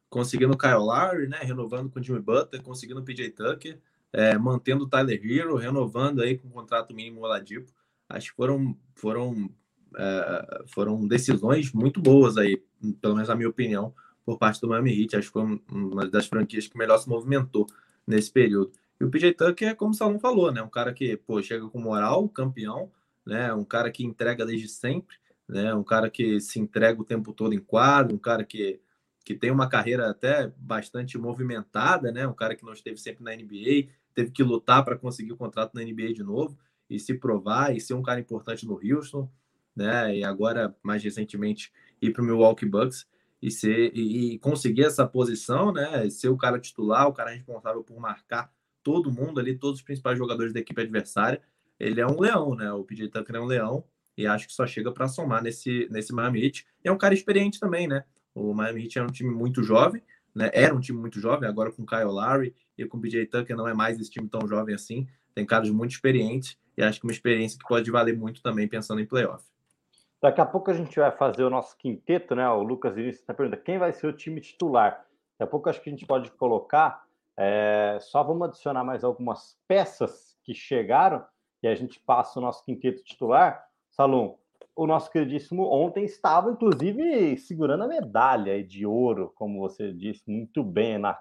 [0.09, 1.39] Conseguindo o Kyle Lowry, né?
[1.41, 3.81] Renovando com o Jimmy Butler, conseguindo o PJ Tucker
[4.13, 7.71] é, mantendo o Tyler Hero, renovando aí com o contrato mínimo Oladipo.
[8.09, 9.51] Acho que foram, foram,
[9.97, 12.63] é, foram decisões muito boas aí,
[13.01, 13.95] pelo menos na minha opinião,
[14.25, 15.17] por parte do Miami Heat.
[15.17, 17.67] Acho que foi uma das franquias que melhor se movimentou
[18.07, 18.73] nesse período.
[19.01, 20.63] E o PJ Tucker é como o Salom falou, né?
[20.63, 22.91] Um cara que pô, chega com moral, campeão,
[23.25, 23.53] né?
[23.53, 25.73] Um cara que entrega desde sempre, né?
[25.75, 28.81] Um cara que se entrega o tempo todo em quadro, um cara que,
[29.29, 32.27] que tem uma carreira até bastante movimentada, né?
[32.27, 35.75] Um cara que não esteve sempre na NBA, teve que lutar para conseguir o contrato
[35.75, 36.59] na NBA de novo
[36.89, 39.31] e se provar e ser um cara importante no Houston,
[39.77, 40.17] né?
[40.17, 41.71] E agora mais recentemente
[42.01, 43.07] ir para o Milwaukee Bucks
[43.43, 46.09] e ser e, e conseguir essa posição, né?
[46.09, 48.51] Ser o cara titular, o cara responsável por marcar
[48.83, 51.43] todo mundo ali, todos os principais jogadores da equipe adversária.
[51.79, 52.73] Ele é um leão, né?
[52.73, 53.85] O PJ Tucker é um leão
[54.17, 56.67] e acho que só chega para somar nesse, nesse Miami Heat.
[56.83, 58.05] E é um cara experiente também, né?
[58.39, 60.03] O Miami Heat é um time muito jovem,
[60.35, 60.51] né?
[60.53, 63.67] Era um time muito jovem, agora com Kyle Lowry e com o PJ Tucker não
[63.67, 65.07] é mais esse time tão jovem assim.
[65.35, 69.01] Tem caras muito experientes e acho que uma experiência que pode valer muito também pensando
[69.01, 69.45] em playoff.
[70.21, 72.49] Daqui a pouco a gente vai fazer o nosso quinteto, né?
[72.49, 75.05] O Lucas Vinícius está perguntando quem vai ser o time titular.
[75.39, 77.05] Daqui a pouco acho que a gente pode colocar
[77.41, 81.25] é, só vamos adicionar mais algumas peças que chegaram
[81.63, 83.65] e a gente passa o nosso quinteto titular.
[83.91, 84.37] Salom,
[84.79, 90.63] o nosso queridíssimo ontem estava, inclusive, segurando a medalha de ouro, como você disse muito
[90.63, 90.97] bem.
[90.99, 91.19] Na,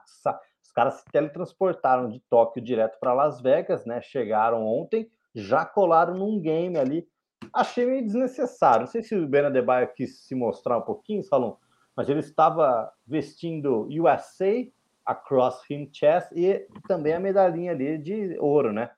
[0.61, 3.99] os caras se teletransportaram de Tóquio direto para Las Vegas, né?
[3.99, 7.07] Chegaram ontem, já colaram num game ali.
[7.51, 8.81] Achei meio desnecessário.
[8.81, 11.57] Não sei se o Ben Adebayo quis se mostrar um pouquinho, Salom,
[11.95, 14.67] mas ele estava vestindo USA
[15.03, 18.91] Across Him Chess e também a medalhinha ali de ouro, né?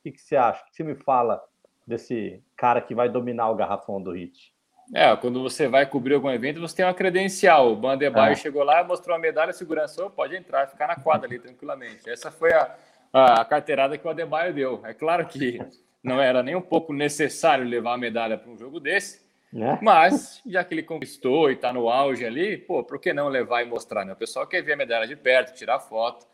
[0.00, 0.62] O que, que você acha?
[0.62, 1.42] O que você me fala
[1.86, 4.52] desse cara que vai dominar o garrafão do Hit?
[4.94, 7.72] É, quando você vai cobrir algum evento, você tem uma credencial.
[7.72, 8.36] O Bandebaio é.
[8.36, 12.08] chegou lá, mostrou a medalha, segurança, pode entrar, ficar na quadra ali tranquilamente.
[12.10, 12.74] Essa foi a,
[13.12, 14.80] a carteirada que o Adebayo deu.
[14.84, 15.58] É claro que
[16.02, 19.22] não era nem um pouco necessário levar a medalha para um jogo desse,
[19.52, 19.78] né?
[19.82, 23.62] Mas, já que ele conquistou e está no auge ali, pô, por que não levar
[23.62, 24.04] e mostrar?
[24.04, 24.14] Né?
[24.14, 26.26] O pessoal quer ver a medalha de perto, tirar foto.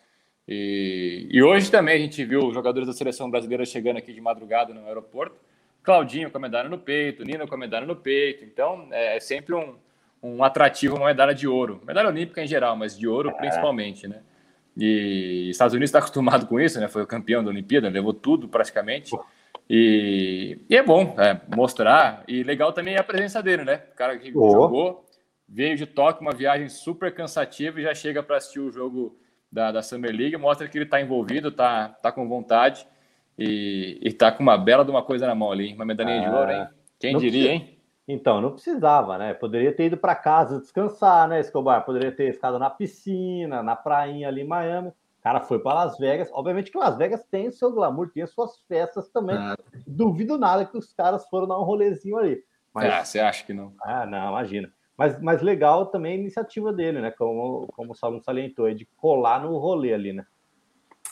[0.49, 4.21] E, e hoje também a gente viu os jogadores da seleção brasileira chegando aqui de
[4.21, 5.37] madrugada no aeroporto.
[5.83, 8.45] Claudinho com a medalha no peito, Nino com a medalha no peito.
[8.45, 9.75] Então, é, é sempre um,
[10.23, 11.83] um atrativo uma medalha de ouro.
[11.87, 14.23] Medalha olímpica em geral, mas de ouro principalmente, né?
[14.75, 16.89] E Estados Unidos está acostumado com isso, né?
[16.89, 19.15] Foi o campeão da Olimpíada, levou tudo praticamente.
[19.69, 22.25] E, e é bom é, mostrar.
[22.27, 23.83] E legal também é a presença dele, né?
[23.93, 24.51] O cara que oh.
[24.51, 25.05] jogou,
[25.47, 29.15] veio de toque, uma viagem super cansativa e já chega para assistir o jogo
[29.51, 32.87] da, da Summer League, mostra que ele está envolvido, está tá com vontade
[33.39, 36.37] e, está com uma bela de uma coisa na mão ali, uma medalhinha ah, de
[36.37, 36.69] ouro, hein?
[36.99, 37.71] Quem diria, precisa...
[37.71, 37.79] hein?
[38.07, 39.35] Então, não precisava, né?
[39.35, 41.85] Poderia ter ido para casa descansar, né, Escobar?
[41.85, 44.93] Poderia ter ficado na piscina, na prainha ali em Miami
[45.29, 46.31] cara foi para Las Vegas.
[46.33, 49.37] Obviamente que Las Vegas tem o seu glamour, tem as suas festas também.
[49.37, 49.57] Ah.
[49.87, 52.43] Duvido nada que os caras foram dar um rolezinho ali.
[52.73, 52.93] Mas...
[52.93, 53.75] Ah, você acha que não?
[53.83, 54.73] Ah, não, imagina.
[54.99, 57.13] Mas, mas legal também a iniciativa dele, né?
[57.13, 60.27] Como, como o Salom salientou, é de colar no rolê ali, né?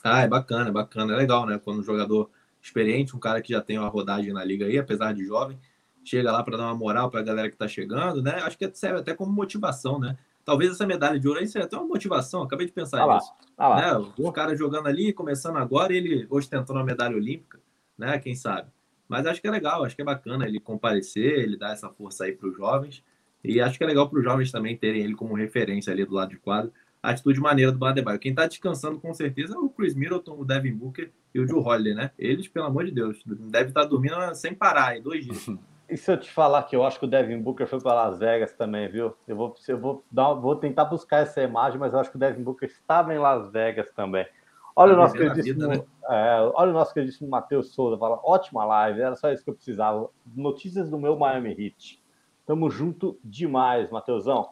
[0.02, 1.12] Ah, é bacana, é bacana.
[1.12, 1.60] É legal, né?
[1.62, 2.28] Quando um jogador
[2.60, 5.56] experiente, um cara que já tem uma rodagem na liga aí, apesar de jovem,
[6.04, 8.40] chega lá para dar uma moral para a galera que tá chegando, né?
[8.42, 10.18] Acho que serve até como motivação, né?
[10.44, 13.32] Talvez essa medalha de ouro aí seja até uma motivação, acabei de pensar ah nisso.
[13.56, 14.12] Ah né?
[14.18, 17.60] O cara jogando ali, começando agora, ele ostentando a medalha olímpica,
[17.96, 18.18] né?
[18.18, 18.68] Quem sabe?
[19.08, 22.24] Mas acho que é legal, acho que é bacana ele comparecer, ele dar essa força
[22.24, 23.04] aí para os jovens.
[23.46, 26.14] E acho que é legal para os jovens também terem ele como referência ali do
[26.14, 26.72] lado de quadro.
[27.02, 28.18] A atitude maneira do Badebaio.
[28.18, 31.62] Quem está descansando com certeza é o Chris Middleton, o Devin Booker e o Joe
[31.62, 32.10] Holliday, né?
[32.18, 35.46] Eles, pelo amor de Deus, devem estar tá dormindo sem parar em dois dias.
[35.88, 38.18] E se eu te falar que eu acho que o Devin Booker foi para Las
[38.18, 39.14] Vegas também, viu?
[39.26, 42.18] Eu vou, eu vou, dar, vou tentar buscar essa imagem, mas eu acho que o
[42.18, 44.26] Devin Booker estava em Las Vegas também.
[44.74, 45.84] Olha o nosso queridíssimo, vida, né?
[46.10, 49.54] é, olha o nosso queridíssimo Matheus Souza, fala, ótima live, era só isso que eu
[49.54, 50.10] precisava.
[50.34, 52.02] Notícias do meu Miami Heat.
[52.46, 54.50] Tamo junto demais, Matheusão.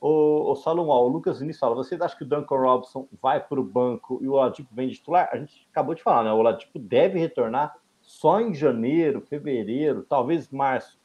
[0.00, 3.60] O, o Salomão, o Lucas Vinícius fala, vocês acham que o Duncan Robson vai para
[3.60, 5.30] o banco e o Oladipo vem de titular?
[5.32, 6.32] A gente acabou de falar, né?
[6.32, 10.98] O Oladipo deve retornar só em janeiro, fevereiro, talvez março.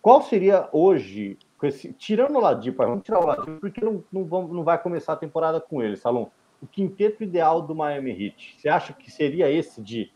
[0.00, 4.52] Qual seria hoje, esse, tirando o Ladipo, vamos tirar o Ladipo, porque não, não, vamos,
[4.52, 6.28] não vai começar a temporada com ele, Salom.
[6.62, 10.12] O quinteto ideal do Miami Heat, você acha que seria esse de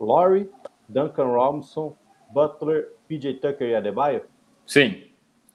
[0.00, 0.48] Laurie,
[0.88, 1.94] Duncan Robinson,
[2.30, 4.22] Butler, PJ Tucker e Adebayo?
[4.66, 5.04] Sim,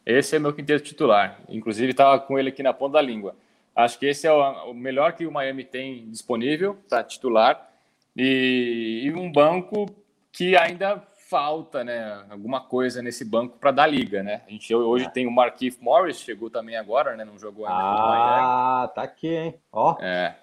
[0.06, 1.40] esse é meu quinteto titular.
[1.50, 3.36] Inclusive, estava com ele aqui na ponta da língua.
[3.76, 7.70] Acho que esse é o, melhor que o Miami tem disponível para titular
[8.16, 9.86] e, e um banco
[10.32, 14.42] que ainda falta, né, alguma coisa nesse banco para dar liga, né?
[14.48, 15.10] A gente hoje é.
[15.10, 17.26] tem o Marquise Morris, chegou também agora, né?
[17.26, 17.80] Não jogou ainda.
[17.80, 19.56] Ah, tá aqui, hein?
[19.72, 19.98] Ó.
[20.02, 20.36] É.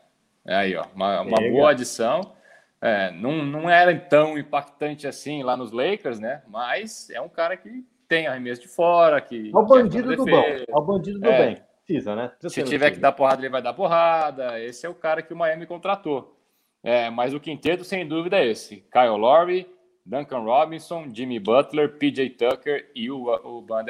[0.47, 2.35] Aí, ó, uma, uma boa adição.
[2.83, 6.43] É, não, não era tão impactante assim lá nos Lakers, né?
[6.47, 9.51] Mas é um cara que tem arremesso de fora, que.
[9.55, 10.43] É o bandido do bom.
[10.43, 11.63] É o bandido do é, bem.
[11.85, 12.29] Precisa, né?
[12.29, 14.61] Precisa se tiver que dar porrada, ele vai dar porrada.
[14.61, 16.37] Esse é o cara que o Miami contratou.
[16.83, 19.67] É, mas o quinteto, sem dúvida, é esse: Kyle Lowry,
[20.05, 23.85] Duncan Robinson, Jimmy Butler, PJ Tucker e o, o Van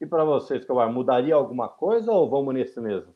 [0.00, 3.14] E para vocês, Cavar, mudaria alguma coisa ou vamos nesse mesmo?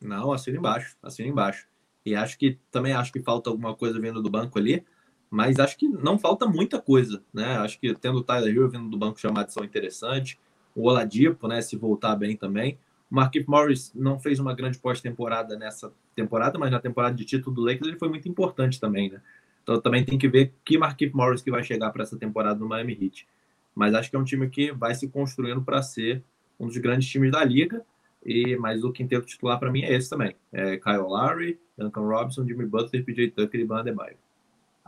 [0.00, 1.68] Não, assina embaixo, assina embaixo.
[2.04, 4.84] E acho que também acho que falta alguma coisa vindo do banco ali,
[5.30, 7.58] mas acho que não falta muita coisa, né?
[7.58, 10.38] Acho que tendo o Tyler Hill vindo do banco chamar adição interessante,
[10.74, 12.78] o Oladipo, né, se voltar bem também.
[13.10, 17.54] O Marquinhos Morris não fez uma grande pós-temporada nessa temporada, mas na temporada de título
[17.54, 19.20] do Lakers ele foi muito importante também, né?
[19.62, 22.68] Então também tem que ver que Marquinhos Morris que vai chegar para essa temporada no
[22.68, 23.26] Miami Heat.
[23.74, 26.22] Mas acho que é um time que vai se construindo para ser
[26.58, 27.84] um dos grandes times da liga.
[28.24, 30.34] E mas o quinteto titular para mim é esse também.
[30.52, 34.16] É Kyle Lowry, Duncan Robinson, Jimmy Butler, PJ Tucker e Van Adebayo.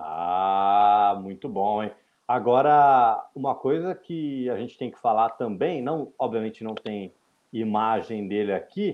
[0.05, 1.92] Ah, muito bom, hein?
[2.26, 7.14] Agora, uma coisa que a gente tem que falar também, não, obviamente não tem
[7.53, 8.90] imagem dele aqui,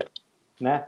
[0.61, 0.87] né?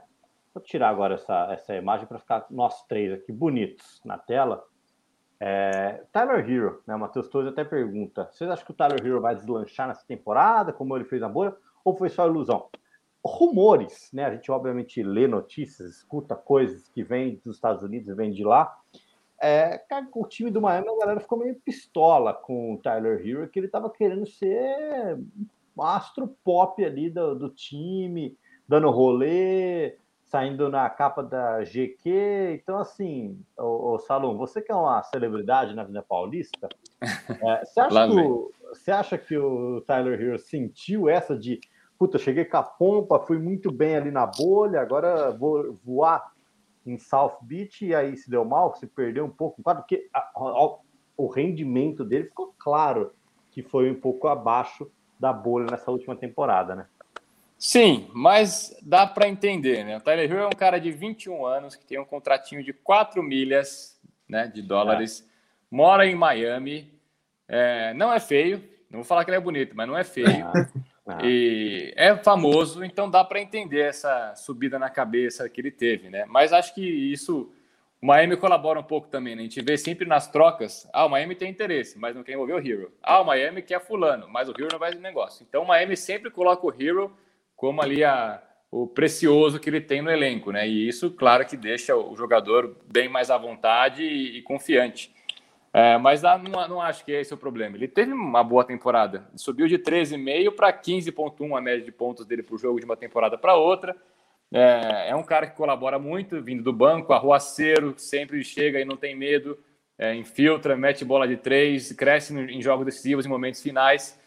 [0.53, 4.63] Vou tirar agora essa, essa imagem para ficar nós três aqui bonitos na tela.
[5.39, 6.95] É, Tyler Hero, né?
[6.95, 10.95] Matheus Torres até pergunta: vocês acham que o Tyler Hero vai deslanchar nessa temporada, como
[10.95, 12.69] ele fez na bolha, ou foi só ilusão?
[13.25, 14.25] Rumores, né?
[14.25, 18.43] A gente obviamente lê notícias, escuta coisas que vêm dos Estados Unidos e vêm de
[18.43, 18.77] lá.
[19.41, 19.81] É,
[20.13, 23.65] o time do Miami, a galera ficou meio pistola com o Tyler Hero, que ele
[23.65, 25.19] estava querendo ser
[25.75, 28.37] um astro pop ali do, do time,
[28.67, 32.59] dando rolê, saindo na capa da GQ.
[32.61, 36.69] Então, assim, o, o Salom, você que é uma celebridade na Vida Paulista,
[37.01, 41.59] é, você, acha que o, você acha que o Tyler Hero sentiu essa de
[41.97, 46.30] puta, cheguei com a pompa, fui muito bem ali na bolha, agora vou voar
[46.85, 50.77] em South Beach e aí se deu mal, se perdeu um pouco, porque a, a,
[51.17, 53.13] o rendimento dele ficou claro
[53.51, 56.87] que foi um pouco abaixo da bolha nessa última temporada, né?
[57.57, 59.97] Sim, mas dá para entender, né?
[59.97, 63.21] O Tyler Hill é um cara de 21 anos que tem um contratinho de 4
[63.21, 65.25] milhas né, de dólares, é.
[65.69, 66.91] mora em Miami,
[67.47, 70.47] é, não é feio, não vou falar que ele é bonito, mas não é feio.
[70.47, 70.67] Ah.
[71.05, 71.19] Ah.
[71.23, 76.25] E é famoso, então dá para entender essa subida na cabeça que ele teve, né?
[76.27, 77.51] Mas acho que isso
[78.01, 79.41] o Miami colabora um pouco também, né?
[79.41, 82.53] A gente vê sempre nas trocas, ah, o Miami tem interesse, mas não quer envolver
[82.53, 82.91] o Hero.
[83.01, 85.45] Ah, o Miami quer fulano, mas o Hero não vai no negócio.
[85.47, 87.15] Então o Miami sempre coloca o Hero
[87.55, 88.41] como ali a,
[88.71, 90.67] o precioso que ele tem no elenco, né?
[90.67, 95.13] E isso, claro, que deixa o jogador bem mais à vontade e, e confiante.
[95.73, 97.77] É, mas não, não, acho que esse é o problema.
[97.77, 99.29] Ele teve uma boa temporada.
[99.35, 103.37] subiu de 13,5 para 15,1 a média de pontos dele por jogo de uma temporada
[103.37, 103.95] para outra.
[104.53, 108.97] É, é, um cara que colabora muito, vindo do banco, arruaceiro, sempre chega e não
[108.97, 109.57] tem medo,
[109.97, 114.19] é, infiltra, mete bola de três, cresce em jogos decisivos, em momentos finais.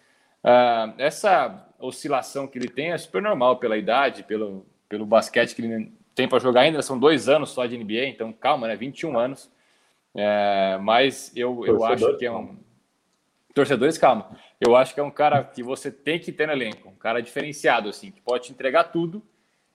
[0.42, 5.61] É, essa oscilação que ele tem é super normal pela idade, pelo, pelo basquete que
[5.61, 6.80] ele tem para jogar ainda.
[6.80, 8.76] São dois anos só de NBA, então calma, né?
[8.76, 9.53] 21 anos.
[10.15, 12.57] É, mas eu, eu acho que é um.
[13.55, 14.31] Torcedores, calma.
[14.61, 17.21] Eu acho que é um cara que você tem que ter no elenco, um cara
[17.21, 19.23] diferenciado, assim, que pode te entregar tudo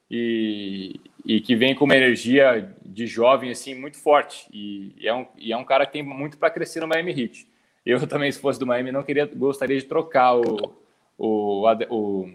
[0.09, 4.47] e, e que vem com uma energia de jovem, assim, muito forte.
[4.51, 7.11] E, e é, um, e é um cara que tem muito para crescer no Miami
[7.11, 7.47] Heat.
[7.85, 10.73] Eu também, se fosse do Miami, não queria, gostaria de trocar o.
[11.17, 11.65] O.
[11.89, 12.29] O.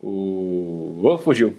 [0.00, 1.56] o, o fugiu.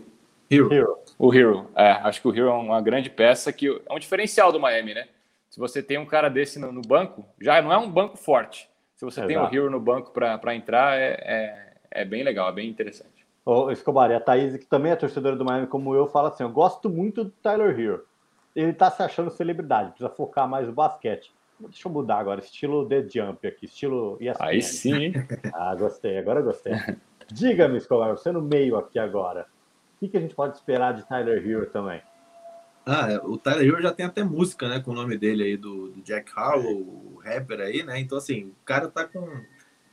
[0.50, 0.98] Hero.
[1.18, 1.70] O Hero.
[1.76, 4.94] É, acho que o Hero é uma grande peça que é um diferencial do Miami,
[4.94, 5.08] né?
[5.52, 8.70] Se você tem um cara desse no, no banco, já não é um banco forte.
[8.96, 9.28] Se você Exato.
[9.28, 13.26] tem um Hero no banco para entrar, é, é, é, bem legal, é bem interessante.
[13.46, 16.44] Ô, Escobar, e a Thaís, que também é torcedora do Miami, como eu, fala assim:
[16.44, 18.06] eu gosto muito do Tyler Hero.
[18.56, 21.34] Ele tá se achando celebridade, precisa focar mais no basquete.
[21.60, 24.46] Deixa eu mudar agora, estilo The Jump aqui, estilo ESPN.
[24.46, 25.14] Aí sim.
[25.54, 26.74] ah, gostei, agora gostei.
[27.28, 29.48] Diga-me, Escobar, você no meio aqui agora.
[29.96, 32.02] O que, que a gente pode esperar de Tyler Hero também?
[32.86, 35.58] Ah, é, o Tyler Hero já tem até música, né, com o nome dele aí,
[35.58, 38.00] do, do Jack Harlow, o rapper aí, né?
[38.00, 39.28] Então, assim, o cara tá com.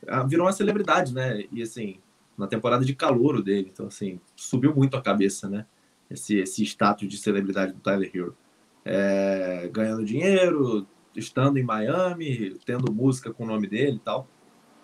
[0.07, 1.43] Ah, virou uma celebridade, né?
[1.51, 1.99] E, assim,
[2.37, 3.69] na temporada de calouro dele.
[3.71, 5.65] Então, assim, subiu muito a cabeça, né?
[6.09, 8.35] Esse, esse status de celebridade do Tyler Hero.
[8.83, 14.27] É, ganhando dinheiro, estando em Miami, tendo música com o nome dele e tal.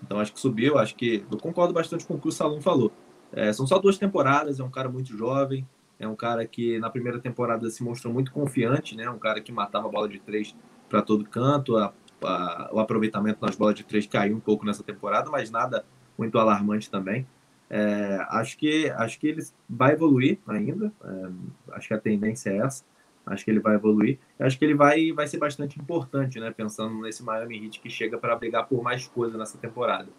[0.04, 0.78] Então, acho que subiu.
[0.78, 1.26] Acho que.
[1.32, 2.92] Eu concordo bastante com o que o Salom falou.
[3.32, 5.68] É, são só duas temporadas, é um cara muito jovem.
[6.00, 9.10] É um cara que na primeira temporada se mostrou muito confiante, né?
[9.10, 10.56] Um cara que matava a bola de três
[10.90, 11.78] para todo canto.
[11.78, 11.94] A,
[12.24, 15.86] a, o aproveitamento nas bolas de três caiu um pouco nessa temporada, mas nada
[16.18, 17.26] muito alarmante também.
[17.70, 20.92] É, acho que acho que ele vai evoluir ainda.
[21.04, 22.84] É, acho que a tendência é essa.
[23.26, 24.20] Acho que ele vai evoluir.
[24.40, 26.52] Acho que ele vai, vai ser bastante importante, né?
[26.52, 30.10] Pensando nesse Miami Heat que chega para brigar por mais coisa nessa temporada.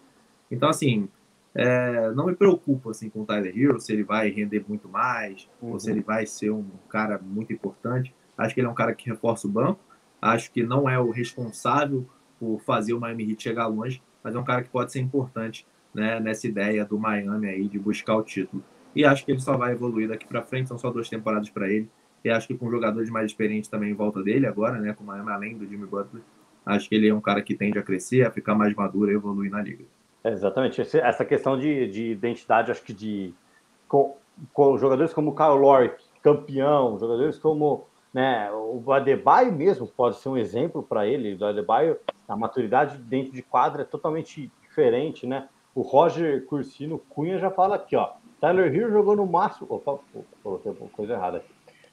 [0.51, 1.07] Então, assim,
[1.57, 5.49] é, não me preocupo assim, com o Tyler Hero, se ele vai render muito mais,
[5.59, 5.71] uhum.
[5.71, 8.13] ou se ele vai ser um cara muito importante.
[8.37, 9.79] Acho que ele é um cara que reforça o banco.
[10.21, 12.07] Acho que não é o responsável
[12.39, 15.65] por fazer o Miami Heat chegar longe, mas é um cara que pode ser importante
[15.91, 18.63] né, nessa ideia do Miami aí de buscar o título.
[18.95, 21.67] E acho que ele só vai evoluir daqui para frente, são só duas temporadas para
[21.67, 21.89] ele.
[22.23, 25.07] E acho que com jogadores mais experientes também em volta dele agora, né, com o
[25.07, 26.21] Miami além do Jimmy Butler,
[26.63, 29.15] acho que ele é um cara que tende a crescer, a ficar mais maduro e
[29.15, 29.85] evoluir na liga.
[30.31, 30.81] Exatamente.
[30.81, 33.33] Essa questão de, de identidade, acho que de
[33.87, 34.15] com,
[34.53, 40.29] com jogadores como o Kyle Lowry, campeão, jogadores como né, o Adebayo mesmo pode ser
[40.29, 41.35] um exemplo para ele.
[41.35, 41.97] O Adebayo,
[42.27, 45.47] a maturidade dentro de quadra é totalmente diferente, né?
[45.75, 48.13] O Roger Cursino Cunha já fala aqui, ó.
[48.41, 49.67] Tyler Hill jogou no máximo.
[49.69, 49.99] Opa,
[50.41, 51.43] coloquei coisa errada.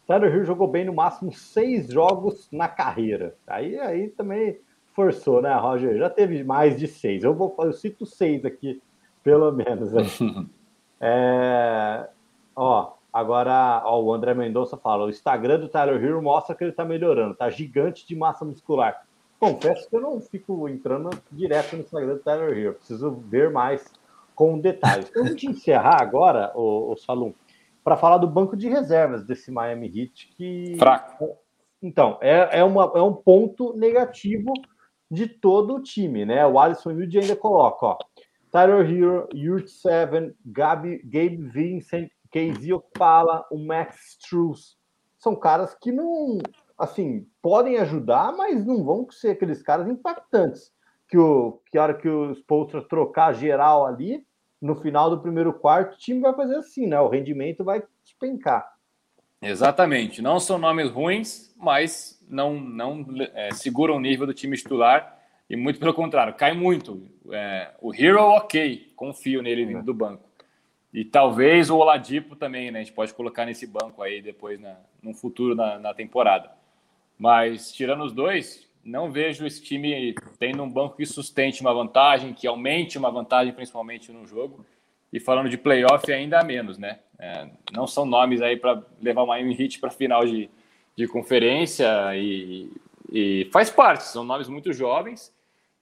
[0.06, 3.34] Tyler Hill jogou bem no máximo seis jogos na carreira.
[3.46, 4.58] Aí, aí também
[4.94, 5.98] forçou, né, Roger?
[5.98, 7.24] Já teve mais de seis.
[7.24, 8.80] Eu vou, eu cito seis aqui,
[9.22, 9.90] pelo menos.
[11.00, 12.08] é,
[12.56, 16.72] ó, agora, ó, o André Mendonça fala: o Instagram do Tyler Hill mostra que ele
[16.72, 19.04] tá melhorando, tá gigante de massa muscular
[19.44, 22.74] confesso que eu não fico entrando direto no Instagram do Tyler Hill.
[22.74, 23.84] Preciso ver mais
[24.34, 25.08] com detalhes.
[25.10, 27.32] Então, gente encerrar agora, o, o Salum,
[27.82, 30.76] para falar do banco de reservas desse Miami Heat, que.
[30.78, 31.36] Fraco.
[31.82, 34.52] Então, é, é, uma, é um ponto negativo
[35.14, 36.44] de todo o time, né?
[36.46, 37.98] O Alisson Wilde ainda coloca, ó.
[38.50, 44.76] Tyler Hero, Yurt Seven, Gabi, Gabe Vincent, Casey Okpala, o Max Struz.
[45.18, 46.38] São caras que não,
[46.78, 50.72] assim, podem ajudar, mas não vão ser aqueles caras impactantes.
[51.08, 54.26] Que, o, que a hora que o Spolstra trocar geral ali,
[54.60, 57.00] no final do primeiro quarto, o time vai fazer assim, né?
[57.00, 58.74] O rendimento vai despencar.
[59.42, 60.22] Exatamente.
[60.22, 65.18] Não são nomes ruins, mas não, não é, seguram o nível do time titular.
[65.48, 67.02] E muito pelo contrário, cai muito.
[67.30, 70.28] É, o Hero, ok, confio nele vindo do banco.
[70.92, 72.78] E talvez o Oladipo também, né?
[72.78, 76.50] A gente pode colocar nesse banco aí depois, na, no futuro, na, na temporada.
[77.18, 82.32] Mas, tirando os dois, não vejo esse time tendo um banco que sustente uma vantagem,
[82.32, 84.64] que aumente uma vantagem, principalmente no jogo.
[85.12, 87.00] E falando de playoff, ainda menos, né?
[87.18, 90.48] É, não são nomes aí para levar o Miami Heat para final de,
[90.96, 91.86] de conferência
[92.16, 92.70] e,
[93.10, 95.32] e, faz parte, são nomes muito jovens.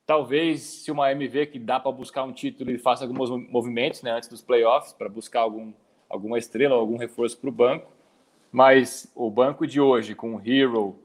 [0.07, 4.03] Talvez, se o Miami vê que dá para buscar um título, ele faça alguns movimentos
[4.03, 5.73] né, antes dos playoffs para buscar algum,
[6.09, 7.91] alguma estrela, algum reforço para o banco.
[8.51, 10.99] Mas o banco de hoje, com Hero,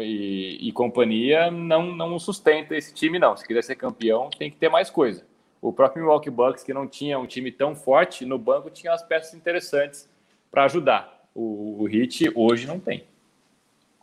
[0.00, 3.36] e, e, companhia não, não sustenta esse time, não.
[3.36, 5.26] Se quiser ser campeão, tem que ter mais coisa.
[5.60, 9.02] O próprio Milwaukee Bucks, que não tinha um time tão forte, no banco tinha as
[9.02, 10.08] peças interessantes
[10.50, 11.26] para ajudar.
[11.34, 13.04] O, o Hit hoje não tem.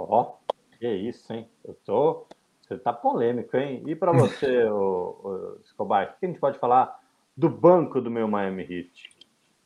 [0.09, 1.47] Ó, oh, que isso, hein?
[1.63, 2.27] Eu tô.
[2.61, 3.83] Você tá polêmico, hein?
[3.85, 6.99] E para você, o, o Escobar, o que a gente pode falar
[7.35, 9.09] do banco do meu Miami Heat?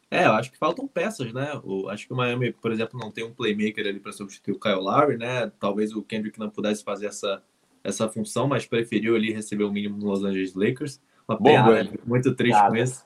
[0.10, 1.60] É, eu acho que faltam peças, né?
[1.64, 4.60] O, acho que o Miami, por exemplo, não tem um playmaker ali para substituir o
[4.60, 5.52] Kyle Lowry, né?
[5.60, 7.44] Talvez o Kendrick não pudesse fazer essa,
[7.84, 11.02] essa função, mas preferiu ali receber o mínimo no Los Angeles Lakers.
[11.28, 11.94] Uma pena, né?
[12.06, 13.06] muito triste com isso.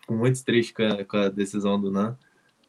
[0.00, 2.18] Fico muito triste com a, com a, decisão do Nan.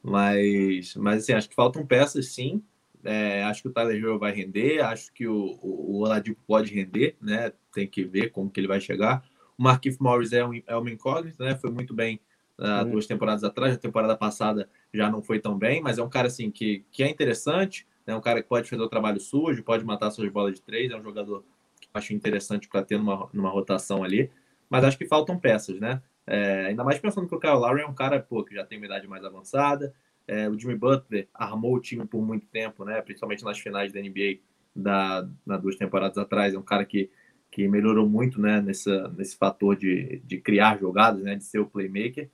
[0.04, 2.64] Mas, mas assim, acho que faltam peças, sim.
[3.04, 6.74] É, acho que o Tyler Hero vai render, acho que o, o, o Oladipo pode
[6.74, 7.52] render, né?
[7.74, 9.24] Tem que ver como que ele vai chegar.
[9.58, 11.56] O Marquinhos Morris é, um, é uma incógnita, né?
[11.56, 12.20] Foi muito bem
[12.60, 13.74] uh, duas temporadas atrás.
[13.74, 17.04] A temporada passada já não foi tão bem, mas é um cara assim que, que
[17.04, 18.18] é interessante, é né?
[18.18, 20.96] um cara que pode fazer o trabalho sujo, pode matar suas bolas de três, é
[20.96, 21.44] um jogador
[21.80, 24.30] que eu acho interessante para ter numa, numa rotação ali.
[24.70, 26.02] Mas acho que faltam peças, né?
[26.26, 28.78] É, ainda mais pensando que o Kyle Lowry é um cara pô, que já tem
[28.78, 29.94] uma idade mais avançada.
[30.28, 33.02] É, o Jimmy Butler armou o time por muito tempo, né?
[33.02, 34.40] Principalmente nas finais da NBA
[34.76, 36.54] da, na duas temporadas atrás.
[36.54, 37.10] É um cara que,
[37.52, 38.62] que melhorou muito, né?
[38.62, 41.36] Nesse fator de, de criar jogadas, né?
[41.36, 42.30] De ser o playmaker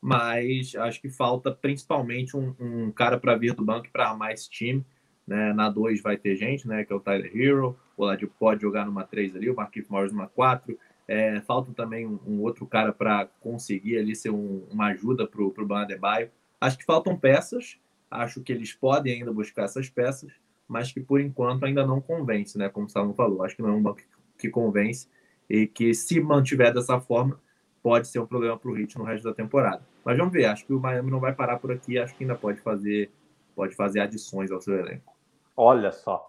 [0.00, 4.48] mas acho que falta principalmente um, um cara para vir do banco para armar esse
[4.48, 4.84] time.
[5.26, 5.52] Né?
[5.52, 6.84] Na 2 vai ter gente, né?
[6.84, 10.12] que é o Tyler Hero, o Oladipo pode jogar numa 3 ali, o Marquinhos Morris
[10.12, 10.76] numa 4.
[11.06, 15.42] É, falta também um, um, outro cara para conseguir ali ser um, uma ajuda para
[15.42, 16.30] o Banadebaio.
[16.60, 17.78] Acho que faltam peças,
[18.10, 20.32] acho que eles podem ainda buscar essas peças,
[20.68, 22.68] mas que por enquanto ainda não convence, né?
[22.68, 24.00] Como o Salmo falou, acho que não é um banco
[24.38, 25.08] que convence
[25.48, 27.40] e que se mantiver dessa forma,
[27.82, 29.82] pode ser um problema para o Heat no resto da temporada.
[30.04, 32.34] Mas vamos ver, acho que o Miami não vai parar por aqui, acho que ainda
[32.34, 33.10] pode fazer,
[33.54, 35.14] pode fazer adições ao seu elenco.
[35.56, 36.28] Olha só.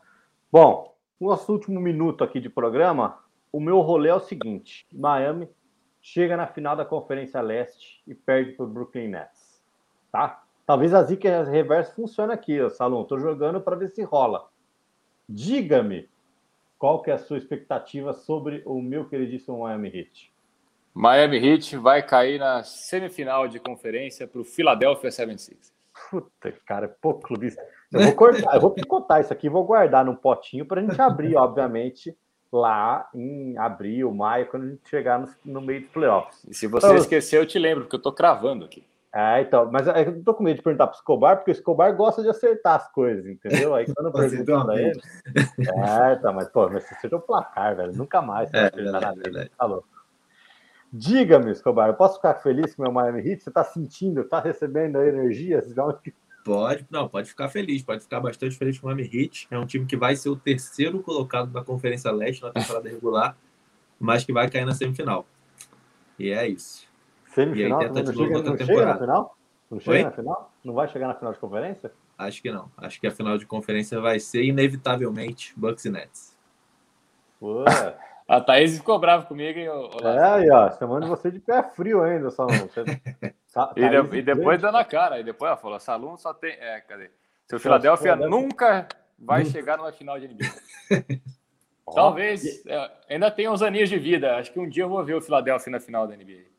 [0.51, 3.19] Bom, nosso último minuto aqui de programa,
[3.51, 5.47] o meu rolê é o seguinte: Miami
[6.01, 9.40] chega na final da Conferência Leste e perde para o Brooklyn Nets.
[10.11, 10.43] Tá?
[10.65, 13.03] Talvez a zica reversa funcione aqui, Salom.
[13.03, 14.47] Estou jogando para ver se rola.
[15.27, 16.09] Diga-me
[16.77, 20.33] qual que é a sua expectativa sobre o meu queridíssimo Miami Heat.
[20.93, 25.71] Miami Heat vai cair na semifinal de conferência para o Philadelphia 76
[26.09, 27.61] Puta, cara, pô, clubista.
[27.91, 30.99] Eu vou cortar, eu vou picotar isso aqui, vou guardar num potinho para a gente
[30.99, 32.17] abrir, obviamente,
[32.51, 36.43] lá em abril, maio, quando a gente chegar no, no meio dos playoffs.
[36.49, 38.83] E se você então, esquecer, eu te lembro, porque eu tô cravando aqui.
[39.13, 42.23] É, então, mas eu tô com medo de perguntar pro Escobar, porque o Escobar gosta
[42.23, 43.75] de acertar as coisas, entendeu?
[43.75, 45.01] Aí quando eu pergunto pra ele.
[45.59, 47.93] É, tá, mas, pô, mas você acertou o placar, velho.
[47.93, 49.51] Nunca mais você é, vai verdade, na vida.
[49.57, 49.83] Falou.
[50.93, 53.43] Diga-me, Escobar, eu posso ficar feliz com o meu Miami Heat?
[53.43, 55.61] Você tá sentindo, tá recebendo energia?
[56.43, 59.47] Pode, não, pode ficar feliz, pode ficar bastante feliz com o Miami Heat.
[59.51, 63.37] É um time que vai ser o terceiro colocado na Conferência Leste na temporada regular,
[63.99, 65.23] mas que vai cair na semifinal.
[66.17, 66.90] E é isso.
[67.33, 67.79] Semifinal?
[67.79, 68.99] Aí tenta de novo outra temporada.
[68.99, 69.37] final?
[69.69, 70.03] Não chega Oi?
[70.03, 70.51] na final?
[70.63, 71.91] Não vai chegar na final de conferência?
[72.17, 72.69] Acho que não.
[72.77, 76.37] Acho que a final de conferência vai ser, inevitavelmente, Bucks e Nets.
[77.39, 77.63] Pô.
[78.27, 79.59] A Thaís ficou brava comigo.
[79.59, 82.45] Eu, é, aí, ó, chamando você de pé frio ainda, só.
[82.45, 82.79] Você...
[83.75, 85.19] e, de, e, depois dando a cara.
[85.19, 86.53] E depois ela falou: aluno só tem.
[86.53, 87.11] É, cadê?
[87.45, 88.87] Seu Filadélfia nunca
[89.19, 90.45] vai chegar numa final de NBA.
[91.93, 92.65] Talvez.
[92.65, 94.37] É, ainda tenha uns aninhos de vida.
[94.37, 96.50] Acho que um dia eu vou ver o Filadélfia na final da NBA.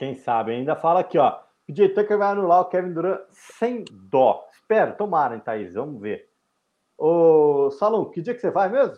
[0.00, 0.52] Quem sabe?
[0.52, 1.38] Ainda fala aqui, ó.
[1.68, 1.90] O J.
[1.90, 4.48] Tucker vai anular o Kevin Durant sem dó.
[4.50, 5.74] Espero, tomara, hein, Thaís?
[5.74, 6.26] Vamos ver.
[6.96, 8.96] Ô, Salom, que dia que você vai mesmo?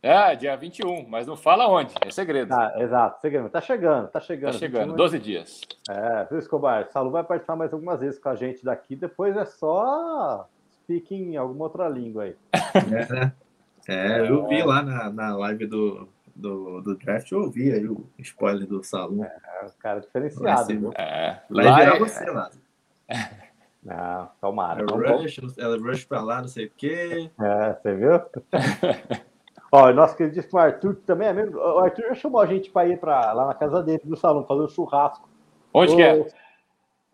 [0.00, 2.52] É, dia 21, mas não fala onde, é segredo.
[2.54, 3.48] Ah, exato, segredo.
[3.50, 4.52] Tá chegando, tá chegando.
[4.52, 5.62] Tá chegando, 12 dias.
[5.90, 6.86] É, viu, Escobar?
[6.92, 10.48] Salu vai participar mais algumas vezes com a gente daqui, depois é só
[10.84, 12.36] speaking em alguma outra língua aí.
[13.88, 17.86] É, é eu vi lá na, na live do, do, do draft, eu ouvi aí
[17.86, 19.24] o spoiler do Salu.
[19.24, 20.66] É, o cara diferenciado.
[20.66, 22.50] Ser, é, vai virar é, você lá.
[23.82, 24.82] Não, tomara.
[24.82, 27.30] É rush, é rush pra lá, não sei o quê.
[27.40, 28.20] É, você viu?
[29.70, 31.56] Ó, nosso queridíssimo Arthur, também é mesmo.
[31.56, 34.44] O Arthur já chamou a gente para ir para lá na casa dele, no salão,
[34.44, 35.28] fazer um churrasco.
[35.72, 36.26] Onde que é?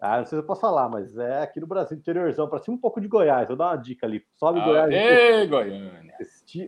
[0.04, 2.76] Ah, não sei se eu posso falar, mas é aqui no Brasil, interiorzão, para cima
[2.76, 3.46] um pouco de Goiás.
[3.46, 4.20] Vou dar uma dica ali.
[4.34, 4.90] Sobe ah, Goiás.
[4.90, 6.16] Ei, Goiânia.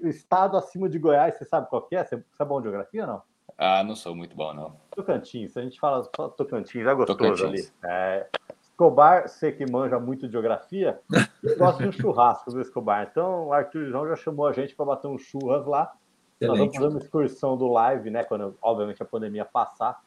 [0.05, 2.05] Estado acima de Goiás, você sabe qual é?
[2.05, 3.23] Você é bom de geografia ou não?
[3.59, 4.77] Ah, não sou muito bom, não.
[4.93, 7.73] Tocantins, a gente fala só Tocantins, é gostoso Tocantins.
[7.83, 7.93] ali.
[7.93, 8.29] É,
[8.63, 11.01] Escobar, sei que manja muito de geografia,
[11.59, 13.09] gosta de um churrasco do Escobar.
[13.11, 15.93] Então, o Arthurzão já chamou a gente para bater um churras lá.
[16.41, 16.49] Excelente.
[16.49, 18.23] Nós vamos fazer uma excursão do live, né?
[18.23, 20.01] Quando, obviamente, a pandemia passar.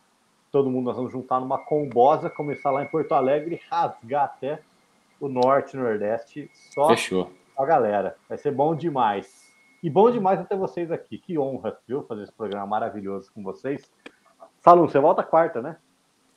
[0.52, 4.60] Todo mundo nós vamos juntar numa combosa, começar lá em Porto Alegre e rasgar até
[5.20, 6.50] o norte, nordeste.
[6.74, 7.32] Só Fechou.
[7.58, 8.16] a galera.
[8.30, 9.48] Vai ser bom demais.
[9.84, 11.18] E bom demais até vocês aqui.
[11.18, 12.04] Que honra, viu?
[12.04, 13.92] Fazer esse programa maravilhoso com vocês.
[14.60, 15.78] Salum, você volta quarta, né?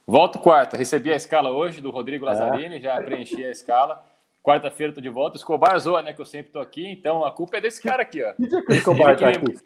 [0.07, 0.77] Volto quarta.
[0.77, 2.29] Recebi a escala hoje do Rodrigo é.
[2.29, 2.81] Lazzarini, é.
[2.81, 4.05] já preenchi a escala.
[4.43, 5.37] Quarta-feira tô de volta.
[5.37, 6.13] Escobar zoa, né?
[6.13, 8.33] Que eu sempre tô aqui, então a culpa é desse cara aqui, ó.
[8.35, 9.59] Que dia que o Escobar tá aqui?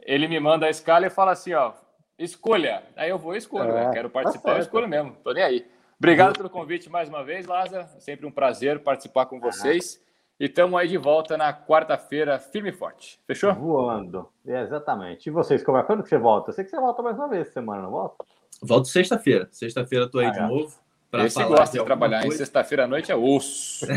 [0.00, 1.72] Ele me manda a escala e fala assim, ó,
[2.18, 2.82] escolha.
[2.96, 5.16] Aí eu vou e escolho, é, quero tá participar, tá eu escolho mesmo.
[5.22, 5.66] Tô nem aí.
[5.98, 7.86] Obrigado pelo convite mais uma vez, Lázaro.
[7.98, 10.00] Sempre um prazer participar com vocês.
[10.00, 10.06] Ah.
[10.38, 13.18] E estamos aí de volta na quarta-feira, firme e forte.
[13.26, 13.54] Fechou?
[13.54, 14.28] Voando.
[14.46, 15.28] É, exatamente.
[15.28, 16.50] E vocês, quando que você volta?
[16.50, 18.22] Eu sei que você volta mais uma vez semana, não volta?
[18.62, 19.48] Volto sexta-feira.
[19.50, 20.46] Sexta-feira tô aí ah, de é.
[20.46, 20.78] novo.
[21.24, 22.34] Esse gosta de, de trabalhar, coisa.
[22.34, 23.86] em sexta-feira à noite é osso.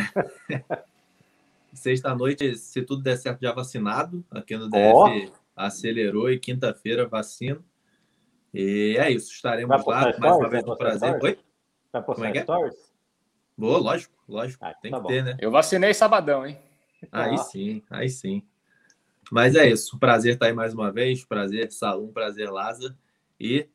[1.74, 4.24] Sexta noite, se tudo der certo, já vacinado.
[4.32, 5.32] Aqui no DF oh.
[5.56, 7.60] acelerou e quinta-feira vacina.
[8.54, 10.14] E é isso, estaremos lá.
[10.18, 11.20] Mais uma vez, um prazer.
[11.22, 11.40] Oi?
[11.92, 12.44] Vai postar Como é, é?
[12.44, 12.94] stories?
[13.58, 14.64] Boa, lógico, lógico.
[14.64, 15.10] Ah, tem tá que bom.
[15.10, 15.38] ter, né?
[15.40, 16.58] Eu vacinei sabadão, hein?
[17.12, 18.44] Aí sim, aí sim.
[19.32, 19.98] Mas é isso.
[20.00, 21.24] Prazer estar aí mais uma vez.
[21.24, 22.12] Prazer, Salum.
[22.12, 22.96] Prazer, Lázaro.
[23.40, 23.70] E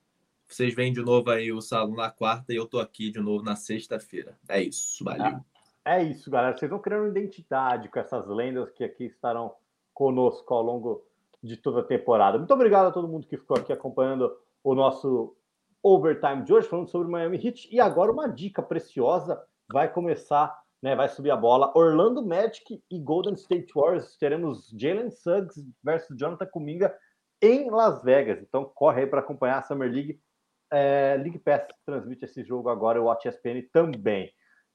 [0.46, 3.44] vocês vêm de novo aí o salão na quarta e eu tô aqui de novo
[3.44, 4.36] na sexta-feira.
[4.48, 5.40] É isso, valeu.
[5.84, 6.56] É, é isso, galera.
[6.56, 9.54] Vocês vão criando identidade com essas lendas que aqui estarão
[9.92, 11.06] conosco ao longo
[11.42, 12.38] de toda a temporada.
[12.38, 14.34] Muito obrigado a todo mundo que ficou aqui acompanhando
[14.64, 15.36] o nosso
[15.82, 17.68] overtime de hoje, falando sobre Miami Heat.
[17.70, 19.40] E agora uma dica preciosa
[19.70, 20.96] vai começar, né?
[20.96, 21.72] Vai subir a bola.
[21.76, 24.16] Orlando Magic e Golden State Warriors.
[24.16, 26.96] Teremos Jalen Suggs versus Jonathan Kuminga
[27.40, 28.42] em Las Vegas.
[28.42, 30.18] Então corre aí para acompanhar a Summer League
[30.74, 34.32] é, League Pass transmite esse jogo agora, o Watch ESPN também.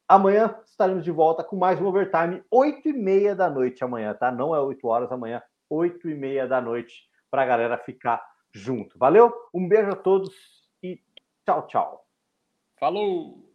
[0.08, 4.32] Amanhã estaremos de volta com mais um overtime, 8 e meia da noite amanhã, tá?
[4.32, 8.98] Não é 8 horas amanhã, 8 e meia da noite, para a galera ficar junto.
[8.98, 9.34] Valeu?
[9.54, 10.34] Um beijo a todos
[10.84, 11.02] e
[11.46, 12.06] tchau, tchau.
[12.80, 13.49] Falou!